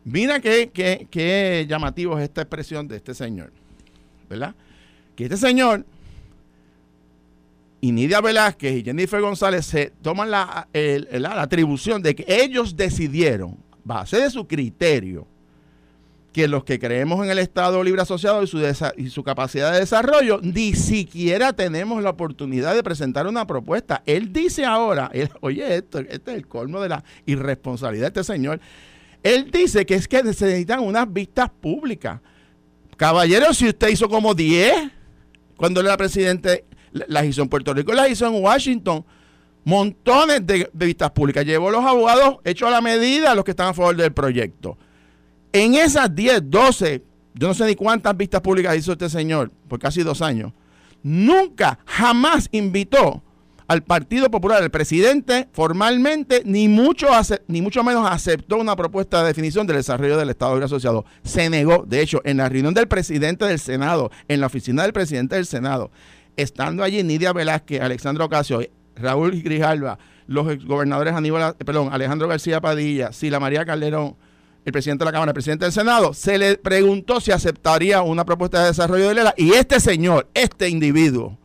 [0.05, 3.53] mira qué, qué, qué llamativo es esta expresión de este señor.
[4.29, 4.55] ¿Verdad?
[5.15, 5.85] Que este señor
[7.85, 10.69] y Nidia Velázquez y Jennifer González se toman la,
[11.37, 15.27] atribución de que ellos decidieron, base de su criterio,
[16.33, 18.59] que los que creemos en el Estado Libre Asociado y su,
[19.11, 24.03] su capacidad de desarrollo, ni siquiera tenemos la oportunidad de presentar una propuesta.
[24.07, 25.11] Él dice ahora,
[25.43, 28.61] oye, esto, este es el colmo de la irresponsabilidad de este señor.
[29.23, 32.19] Él dice que es que necesitan unas vistas públicas.
[32.97, 34.91] Caballero, si usted hizo como 10
[35.59, 36.65] cuando él era presidente
[36.95, 39.05] las hizo en Puerto Rico, las hizo en Washington.
[39.65, 41.45] montones de, vistas públicas.
[41.45, 44.79] Llevó los abogados hechos a la medida los que están a favor del proyecto.
[45.53, 47.03] En esas 10, 12,
[47.35, 50.53] yo no sé ni cuántas vistas públicas hizo este señor por casi dos años,
[51.03, 53.23] nunca, jamás invitó
[53.67, 57.09] al Partido Popular, el presidente formalmente, ni mucho,
[57.49, 61.05] ni mucho menos aceptó una propuesta de definición del desarrollo del Estado Libre Asociado.
[61.23, 64.93] Se negó, de hecho, en la reunión del presidente del Senado, en la oficina del
[64.93, 65.91] presidente del Senado,
[66.37, 68.61] estando allí Nidia Velázquez, Alexandro Ocasio,
[68.97, 74.17] Raúl Grijalva, los gobernadores Aníbal, perdón, Alejandro García Padilla, Sila María Calderón,
[74.65, 78.25] el presidente de la Cámara, el presidente del Senado, se le preguntó si aceptaría una
[78.25, 81.39] propuesta de desarrollo de Lela y este señor, este individuo,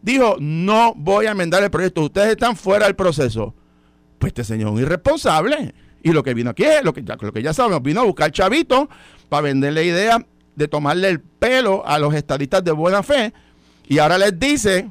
[0.00, 3.54] dijo, no voy a enmendar el proyecto, ustedes están fuera del proceso.
[4.18, 5.74] Pues este señor es un irresponsable.
[6.02, 8.04] Y lo que vino aquí es, lo que ya, lo que ya sabemos, vino a
[8.04, 8.88] buscar chavito
[9.30, 10.24] para venderle idea
[10.54, 13.32] de tomarle el pelo a los estadistas de buena fe.
[13.86, 14.90] Y ahora les dice,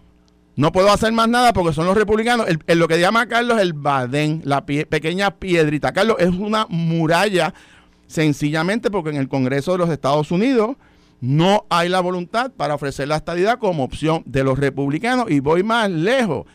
[0.56, 2.48] no puedo hacer más nada porque son los republicanos.
[2.48, 5.94] El, lo que llama Carlos el Badén, la pequeña piedrita.
[5.94, 7.54] Carlos es una muralla
[8.08, 10.78] sencillamente porque en el Congreso de los Estados Unidos
[11.22, 15.32] no hay la voluntad para ofrecer la estadidad como opción de los republicanos.
[15.32, 16.46] Y voy más lejos.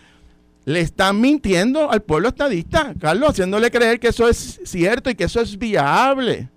[0.64, 5.24] Le están mintiendo al pueblo estadista, Carlos, haciéndole creer que eso es cierto y que
[5.24, 6.51] eso es viable.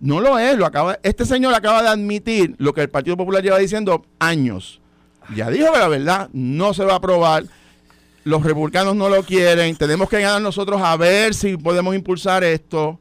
[0.00, 0.56] No lo es.
[0.56, 4.77] Lo acaba, este señor acaba de admitir lo que el Partido Popular lleva diciendo años.
[5.34, 7.44] Ya dijo que la verdad no se va a aprobar.
[8.24, 9.76] Los republicanos no lo quieren.
[9.76, 12.98] Tenemos que ganar nosotros a ver si podemos impulsar esto.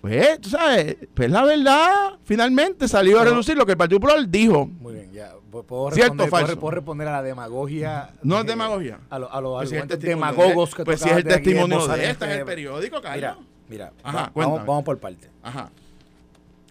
[0.00, 4.28] Pues, tú sabes, pues la verdad, finalmente salió a reducir lo que el Partido Popular
[4.28, 4.66] dijo.
[4.66, 5.32] Muy bien, ya.
[5.50, 8.10] ¿Puedo responder, ¿Cierto, ¿puedo, responder a la demagogia?
[8.22, 8.98] No es demagogia.
[9.08, 13.00] A, los pues demagogos que Pues si es el testimonio de esta en el periódico,
[13.14, 13.38] Mira,
[13.68, 15.30] mira vamos, vamos, por parte.
[15.42, 15.70] Ajá.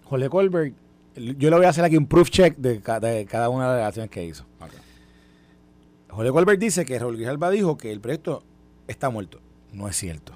[0.04, 0.74] Jorge Colbert,
[1.16, 4.10] yo le voy a hacer aquí un proof check de, cada una de las acciones
[4.10, 4.44] que hizo.
[4.58, 4.78] Okay.
[6.08, 8.42] Jorge Colbert dice que Raúl Grijalba dijo que el proyecto
[8.86, 9.40] está muerto.
[9.72, 10.32] No es cierto.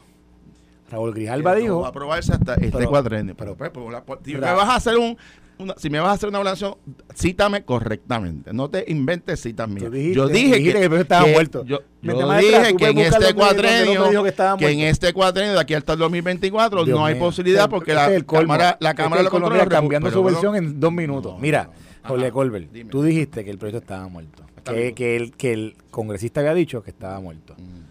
[0.91, 1.81] Raúl Grijalba dijo.
[1.81, 3.37] va a aprobarse hasta este cuatrenio.
[3.37, 5.17] Pero, pues, pues si me vas a hacer un.
[5.59, 6.77] Una, si me vas a hacer una evaluación,
[7.15, 8.53] cítame correctamente.
[8.53, 9.91] No te inventes citas mías.
[10.15, 11.65] yo dije que, que, estaba muerto.
[11.65, 14.25] Yo, dije que en este cuatrenio,
[14.59, 18.77] que, en este cuatrenio de aquí hasta el 2024 no hay posibilidad porque la, cámara,
[18.81, 21.39] la Cámara lo controla cambiando su versión en dos minutos.
[21.41, 21.71] Mira,
[22.05, 24.45] Jorge Colbert, tú dijiste que el proyecto estaba muerto.
[24.65, 27.55] Que, que, el, que el congresista había dicho que estaba muerto.
[27.57, 27.89] Mm.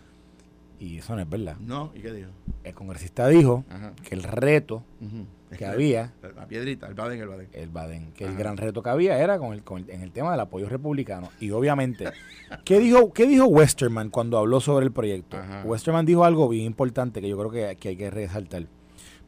[0.80, 1.58] Y eso no es verdad.
[1.60, 2.30] No, ¿y qué dijo?
[2.64, 3.66] El congresista dijo
[4.08, 4.84] que el reto
[5.56, 6.14] que había.
[6.36, 7.50] La piedrita, el Baden, el Baden.
[7.54, 10.40] El Baden, que el gran reto que había era con el, en el tema del
[10.40, 11.30] apoyo republicano.
[11.40, 12.06] Y obviamente,
[12.66, 15.38] ¿qué dijo, ¿qué dijo Westerman cuando habló sobre el proyecto?
[15.66, 18.66] Westerman dijo algo bien importante que yo creo que, que, hay que resaltar.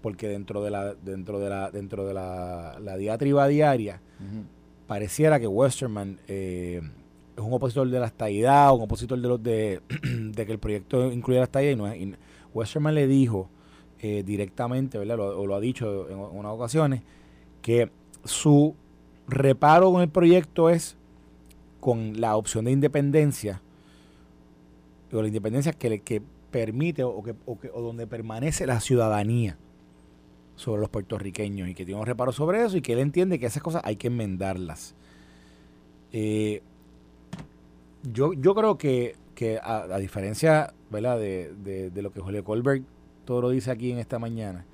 [0.02, 4.02] Porque dentro de la, dentro de la, dentro de la, la diatriba diaria,
[4.88, 6.82] pareciera que Westerman eh,
[7.36, 9.82] es un opositor de la estadidad, un opositor de los de,
[10.36, 12.18] que el proyecto incluya la estadidad y no es.
[12.54, 13.50] Westerman le dijo
[14.02, 15.20] eh, directamente, ¿verdad?
[15.20, 17.02] o lo ha dicho en, unas ocasiones,
[17.62, 17.92] que
[18.24, 18.76] su
[19.28, 20.98] reparo con el proyecto es
[21.80, 23.62] con la opción de independencia,
[25.12, 26.22] o la independencia que, que
[26.52, 29.58] permite o, que, o, que, donde permanece la ciudadanía
[30.56, 33.46] sobre los puertorriqueños y que tiene un reparo sobre eso y que él entiende que
[33.46, 34.96] esas cosas hay que enmendarlas.
[36.12, 36.62] Eh,
[38.04, 39.16] yo, yo creo que,
[39.64, 41.18] a, diferencia ¿verdad?
[41.18, 41.54] De,
[41.90, 42.84] de, lo que Julio Colbert
[43.30, 44.66] todo lo dice aquí en esta mañana,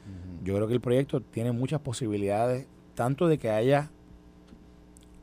[0.42, 3.92] yo creo que el proyecto tiene muchas posibilidades, tanto de que haya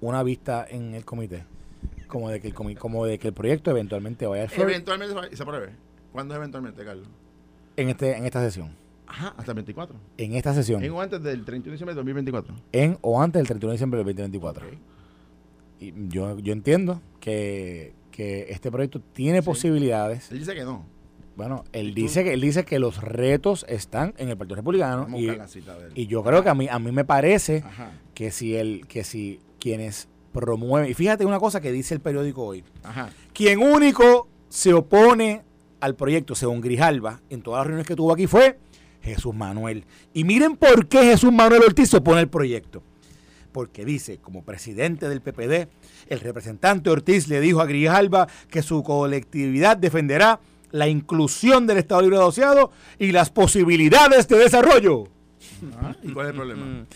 [0.02, 1.46] una vista en el comité,
[2.08, 5.70] como de que el, como de que el proyecto eventualmente vaya a Eventualmente se apruebe.
[6.12, 7.08] ¿Cuándo es eventualmente, Carlos?
[7.78, 8.76] En, este, en esta sesión.
[9.06, 9.96] Ajá, hasta el 24.
[10.18, 10.84] En esta sesión.
[10.84, 12.54] En o antes del 31 de diciembre del 2024.
[12.72, 14.66] En o antes del 31 de diciembre del 2024
[15.80, 20.30] yo, yo entiendo que, este proyecto tiene posibilidades.
[20.30, 20.84] Él dice que no.
[21.36, 26.06] Bueno, él dice que él dice que los retos están en el Partido Republicano y,
[26.06, 27.64] yo creo que a mí a mí me parece
[28.14, 32.44] que si el que si quienes promueven y fíjate una cosa que dice el periódico
[32.44, 32.64] hoy.
[33.32, 35.42] Quien único se opone
[35.80, 38.58] al proyecto según Grijalba en todas las reuniones que tuvo aquí fue
[39.00, 39.84] Jesús Manuel.
[40.12, 42.82] Y miren por qué Jesús Manuel Ortiz se opone al proyecto
[43.52, 45.68] porque dice, como presidente del PPD,
[46.08, 50.40] el representante Ortiz le dijo a Grijalba que su colectividad defenderá
[50.72, 55.04] la inclusión del Estado Libre Asociado y las posibilidades de desarrollo.
[55.80, 56.64] Ah, ¿Y cuál es el problema?
[56.64, 56.86] Mm.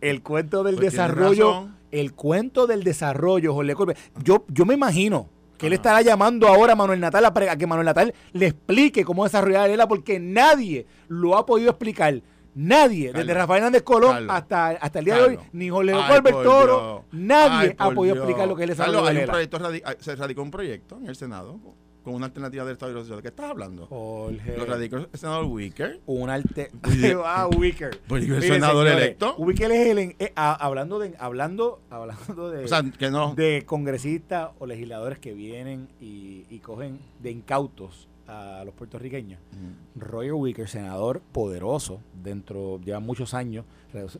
[0.00, 5.66] el cuento del pues desarrollo, el cuento del desarrollo, Jorge Yo, yo me imagino que
[5.66, 9.70] él estará llamando ahora a Manuel Natal a, que Manuel Natal le explique cómo desarrollar
[9.70, 12.22] ELA porque nadie lo ha podido explicar.
[12.58, 17.04] Nadie, desde Rafael Hernández Colón hasta, hasta el día de hoy, ni Jorge Colbert Toro,
[17.12, 19.58] nadie ha podido explicar lo que él es hay un proyecto,
[19.98, 21.60] Se radicó un proyecto en el Senado
[22.06, 23.86] con una alternativa del Estado ¿De qué estás hablando?
[23.86, 24.56] Jorge.
[24.56, 25.98] Lo radicó el senador Wicker.
[26.06, 26.70] Un alte...
[27.24, 27.98] Ah, Wicker.
[28.06, 29.34] Pues el senador señores, electo.
[29.38, 29.98] Wicker es el...
[29.98, 31.16] en- eh, hablando de...
[31.18, 32.64] Hablando, hablando de...
[32.64, 33.34] O sea, que no.
[33.34, 39.40] de congresistas o legisladores que vienen y, y cogen de incautos a los puertorriqueños.
[39.52, 40.06] Ujú.
[40.08, 43.64] Roger Wicker, senador poderoso, dentro, lleva muchos años,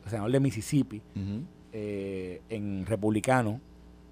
[0.07, 1.01] senador de Mississippi,
[1.71, 3.61] eh, en republicano,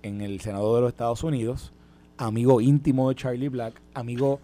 [0.01, 1.73] en el Senado de los Estados Unidos,
[2.17, 4.39] amigo íntimo de Charlie Black, amigo...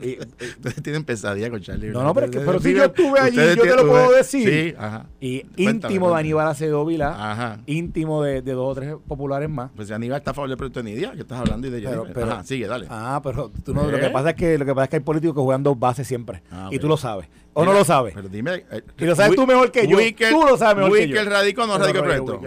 [0.00, 1.90] eh, eh, Ustedes tienen pesadilla con Charlie.
[1.90, 4.48] No, no, pero es que- pero si yo estuve allí, yo te lo puedo decir.
[4.48, 5.06] Sí, ajá.
[5.20, 6.16] y Cuéntame, íntimo de.
[6.20, 7.60] Aníbal Acevedo Vilá, Ajá.
[7.66, 9.70] íntimo de, de dos o tres populares más.
[9.76, 11.80] Pues si Aníbal está a favor del proyecto de Nidia, que estás hablando y de
[11.80, 12.86] Pero- pero- Ajá, sigue, dale.
[12.90, 14.00] Ah, pero tú no, lo ¿Eh?
[14.00, 16.06] que pasa es que lo que pasa es que hay políticos que juegan dos bases
[16.06, 16.42] siempre.
[16.50, 17.28] Ah, Y tú lo sabes.
[17.54, 18.14] O Mira, no lo sabes.
[18.14, 18.64] Pero dime.
[18.70, 19.98] eh, Y lo sabes tú mejor que yo.
[19.98, 21.14] Wicker- Tú lo sabes mejor que yo.
[21.16, 22.40] Wicker radicó o no radicó el proyecto.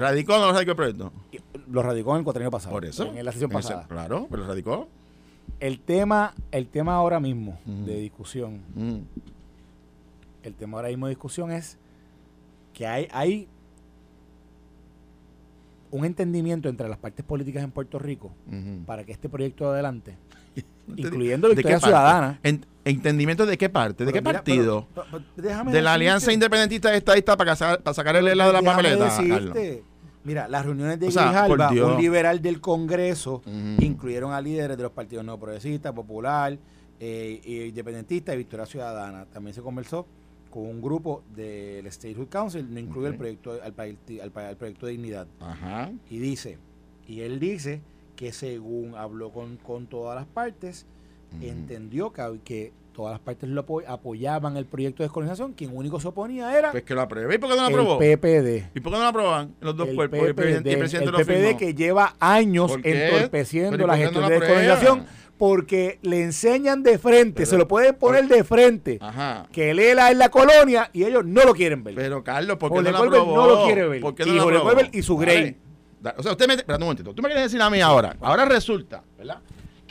[0.00, 1.12] ¿Radicó o no radicó el proyecto?
[1.72, 2.72] Lo radicó en el cuatrienio pasado.
[2.74, 3.12] Por eso.
[3.14, 3.86] En la sesión En ese- pasada.
[3.88, 4.88] Claro, pero radicó.
[5.58, 8.98] El tema, el tema ahora mismo de discusión, Mm.
[10.44, 11.78] el tema ahora mismo de discusión es
[12.74, 13.48] que hay, hay
[15.90, 18.32] un entendimiento entre las partes políticas en Puerto Rico
[18.86, 20.16] para que este proyecto adelante,
[20.96, 21.80] incluyendo ¿De Victoria?
[21.80, 22.38] Ciudadana.
[22.42, 24.04] En- ¿Entendimiento de qué parte?
[24.04, 24.86] ¿De Pero qué mira, partido?
[24.94, 28.70] pero- pero- de la decirte- Alianza Independentista Estadista para, para sacar el helado de la
[28.72, 29.04] papeleta.
[29.04, 29.84] decirte.
[30.24, 33.42] Mira, las reuniones de Grijalba, un liberal del Congreso,
[33.80, 36.56] incluyeron a líderes de los partidos no progresistas, popular,
[37.00, 39.26] eh, independentista y Victoria Ciudadana.
[39.26, 40.06] También se conversó
[40.50, 44.92] con un grupo del Statehood Council, no incluye el proyecto al, al al proyecto de
[44.92, 45.26] dignidad.
[45.40, 45.90] Ajá.
[46.10, 46.58] Y dice,
[47.08, 47.80] y él dice
[48.14, 50.86] que según habló con, con todas las partes,
[51.40, 55.98] entendió que, que todas las partes lo apo- apoyaban el proyecto de descolonización, quien único
[56.00, 57.34] se oponía era Pues que lo apruebe.
[57.34, 58.18] ¿Y por qué no lo el?
[58.18, 58.70] PPD.
[58.76, 60.18] ¿Y por qué no lo aprueban los dos el cuerpos?
[60.18, 63.86] Y el PPD, presidente, y el presidente el PPD que lleva años entorpeciendo ¿Pero y
[63.86, 65.06] la gestión no de descolonización
[65.38, 69.46] porque le enseñan de frente, Pero- se lo pueden poner de frente, Ajá.
[69.50, 71.94] que Lela es la colonia y ellos no lo quieren ver.
[71.96, 73.36] Pero Carlos, ¿por qué Jorge no lo aprobó?
[73.36, 74.00] no lo quiere ver.
[74.00, 75.16] ¿Por qué Y no lo Jorge y su.
[75.16, 75.56] Grey.
[76.16, 76.54] O sea, usted me...
[76.54, 77.14] Espérate un momentito.
[77.14, 78.16] Tú me quieres decir a mí ahora.
[78.20, 79.38] Ahora resulta, ¿verdad?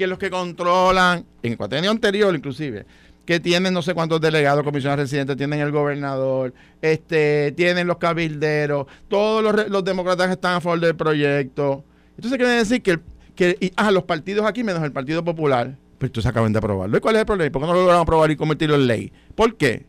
[0.02, 2.88] Que los que controlan, en el cuatrienio anterior inclusive,
[3.24, 8.88] que tienen no sé cuántos delegados, comisionados residentes, tienen el gobernador, este, tienen los cabilderos,
[9.08, 11.84] todos los, los demócratas están a favor del proyecto.
[12.16, 12.98] Entonces quiere decir que,
[13.36, 16.98] que ah, los partidos aquí menos el Partido Popular, pues estos acaban de aprobarlo.
[16.98, 17.52] ¿Y cuál es el problema?
[17.52, 19.14] ¿Por qué no lo lograron aprobar y convertirlo en ley?
[19.36, 19.86] ¿Por qué?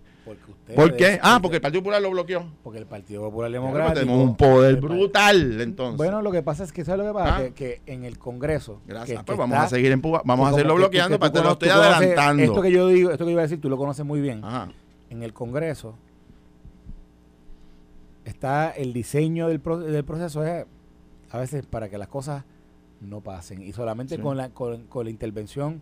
[0.76, 1.18] ¿Por qué?
[1.22, 2.46] Ah, porque el Partido Popular lo bloqueó.
[2.62, 5.96] porque el Partido Popular Democrático tenemos un poder brutal, entonces.
[5.98, 7.36] Bueno, lo que pasa es que ¿sabes lo que pasa?
[7.36, 7.42] Ah.
[7.42, 9.18] Que, que en el Congreso Gracias.
[9.20, 10.22] que- pues que vamos está- a seguir Cuba.
[10.24, 12.42] Vamos a hacerlo bloqueando que para conoces- estoy adelantando.
[12.44, 14.42] Esto que yo digo, esto que iba a decir, tú lo conoces muy bien.
[14.44, 14.68] Ajá.
[15.10, 15.94] en el Congreso
[18.24, 20.64] está el diseño del, pro- del proceso es
[21.30, 22.44] a veces para que las cosas
[23.00, 24.22] no pasen y solamente Sí.
[24.22, 25.80] con, la, con, con la intervención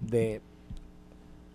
[0.00, 0.40] de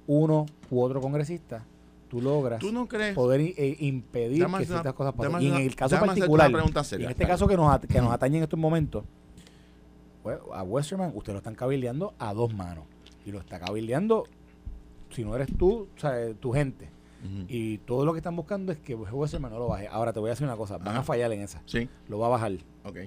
[0.08, 1.66] uno u otro congresista
[2.14, 3.16] tú logras ¿Tú no crees?
[3.16, 5.42] poder i- e impedir que una- ciertas cosas pasen.
[5.42, 6.52] Y en el caso particular,
[6.86, 9.04] seria, en este caso que nos, que nos atañe en estos momentos,
[10.22, 12.86] pues, a Westerman usted lo están cabildeando a dos manos.
[13.26, 14.26] Y lo está cabildeando,
[15.10, 16.90] si no eres tú, o sea, eh, tu gente.
[17.48, 19.88] Y todo lo que están buscando es que Westerman no lo baje.
[19.88, 21.62] Ahora te voy a decir una cosa, van a fallar en esa.
[21.66, 22.52] Sí, Lo va a bajar,
[22.84, 22.98] ok.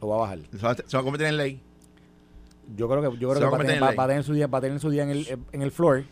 [0.00, 0.38] lo va a bajar.
[0.52, 1.60] Se va, a- se va a convertir en ley.
[2.76, 3.96] Yo creo que, yo creo que va a va, a tener, en va- ley.
[3.96, 6.04] va a tener su día, va a tener su día en el, en el floor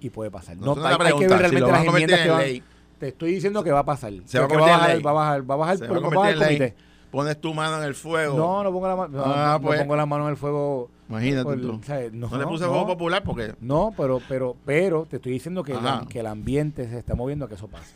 [0.00, 0.56] y puede pasar.
[0.56, 2.20] No, No, hay, la hay que ver si realmente lo van las a convertir enmiendas
[2.20, 2.42] que en van.
[2.42, 2.62] ley.
[2.98, 4.12] Te estoy diciendo que va a pasar.
[4.24, 5.02] Se va a bajar, ley.
[5.02, 6.74] va a bajar, va a bajar, va a el comité.
[7.10, 8.36] Pones tu mano en el fuego.
[8.36, 9.16] No, no pongo la mano.
[9.18, 9.80] No, Ah, no pues.
[9.80, 10.90] pongo la mano en el fuego.
[11.08, 11.78] Imagínate por- tú.
[11.80, 13.54] o sea, no, No, le puse fuego popular porque.
[13.60, 17.44] No, pero, pero, pero te estoy diciendo que, la- que el ambiente se está moviendo
[17.44, 17.94] a que eso pase.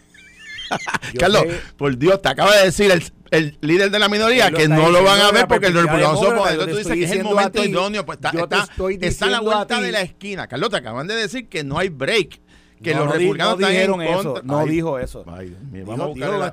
[1.19, 4.69] Carlos, sé- por Dios, te acaba de decir el, el líder de la minoría que
[4.69, 7.25] no lo van a ver porque el republicano demócrata, Entonces tú dices que es el
[7.25, 8.07] momento ti, idóneo.
[8.07, 8.67] Pues está, está,
[9.07, 10.47] está a la vuelta de la esquina.
[10.49, 12.41] Carlos, te acaban de decir que no hay break.
[12.83, 14.41] Que no, los no di- republicanos no están dijeron en eso.
[14.43, 15.25] No Ay, dijo eso.
[15.25, 16.51] Dijo- vamos a buscar la,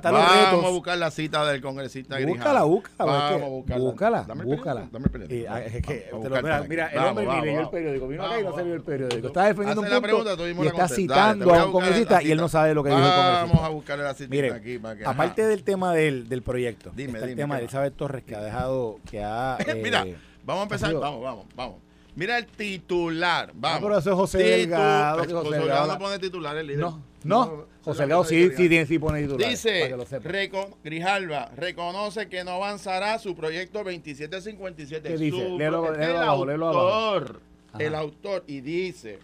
[0.52, 2.18] vamos a buscar cita del congresista.
[2.26, 3.12] Búscala, búscala.
[3.12, 3.84] Vamos a buscarla.
[3.84, 4.88] Búscala, Dame búscala.
[4.92, 5.46] dame el periódico.
[5.50, 7.50] Ah, es que Vamos a te lo- buscar mira, el Vamos, hombre ni vamos, leyó
[7.52, 7.72] el vamos.
[7.72, 8.08] periódico.
[8.08, 8.86] Vino acá y no Vamos, se leyó el vamos.
[8.92, 9.26] periódico.
[9.28, 12.82] Está defendiendo un punto y está citando a un congresista y él no sabe lo
[12.84, 13.66] que dijo el Vamos congresista.
[13.66, 17.06] a buscar la cita aquí aparte del tema del, del proyecto, el
[17.36, 17.64] tema ¿qué de?
[17.64, 19.56] Elizabeth Torres que ha dejado, que ha...
[19.82, 20.92] Mira, eh, vamos a empezar.
[20.94, 21.76] Vamos, vamos, vamos.
[22.18, 23.52] Mira el titular.
[23.54, 23.78] Vamos.
[23.78, 26.66] Ah, pero eso es José Titu- Delgado, José José Delgado Delgado no pone titular el
[26.66, 26.80] líder.
[26.80, 29.48] No, no, José Delgado sí, sí, sí pone titular.
[29.48, 30.28] Dice, para que lo sepa.
[30.28, 35.08] reco- Grijalva reconoce que no avanzará su proyecto 2757.
[35.10, 35.36] ¿Qué dice?
[35.36, 36.88] Léelo- léelo el abajo, léelo abajo.
[36.88, 37.40] autor,
[37.78, 39.20] el autor, y dice,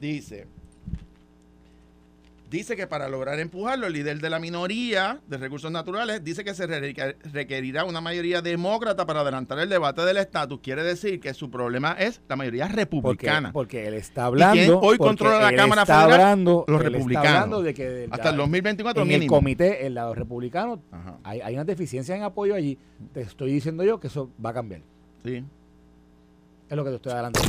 [0.00, 0.48] dice,
[2.50, 6.54] dice que para lograr empujarlo, el líder de la minoría de recursos naturales dice que
[6.54, 10.60] se requerirá una mayoría demócrata para adelantar el debate del estatus.
[10.62, 13.52] Quiere decir que su problema es la mayoría republicana.
[13.52, 14.80] Porque, él está hablando.
[14.80, 16.12] hoy controla la Cámara Federal?
[16.12, 17.64] Hablando, los republicanos.
[17.64, 20.80] de que hasta el 2024 en el comité, el lado republicano,
[21.24, 22.78] hay, hay una deficiencia en apoyo allí.
[23.12, 24.82] Te estoy diciendo yo que eso va a cambiar.
[25.24, 25.44] Sí.
[26.68, 27.48] Es lo que te estoy adelantando.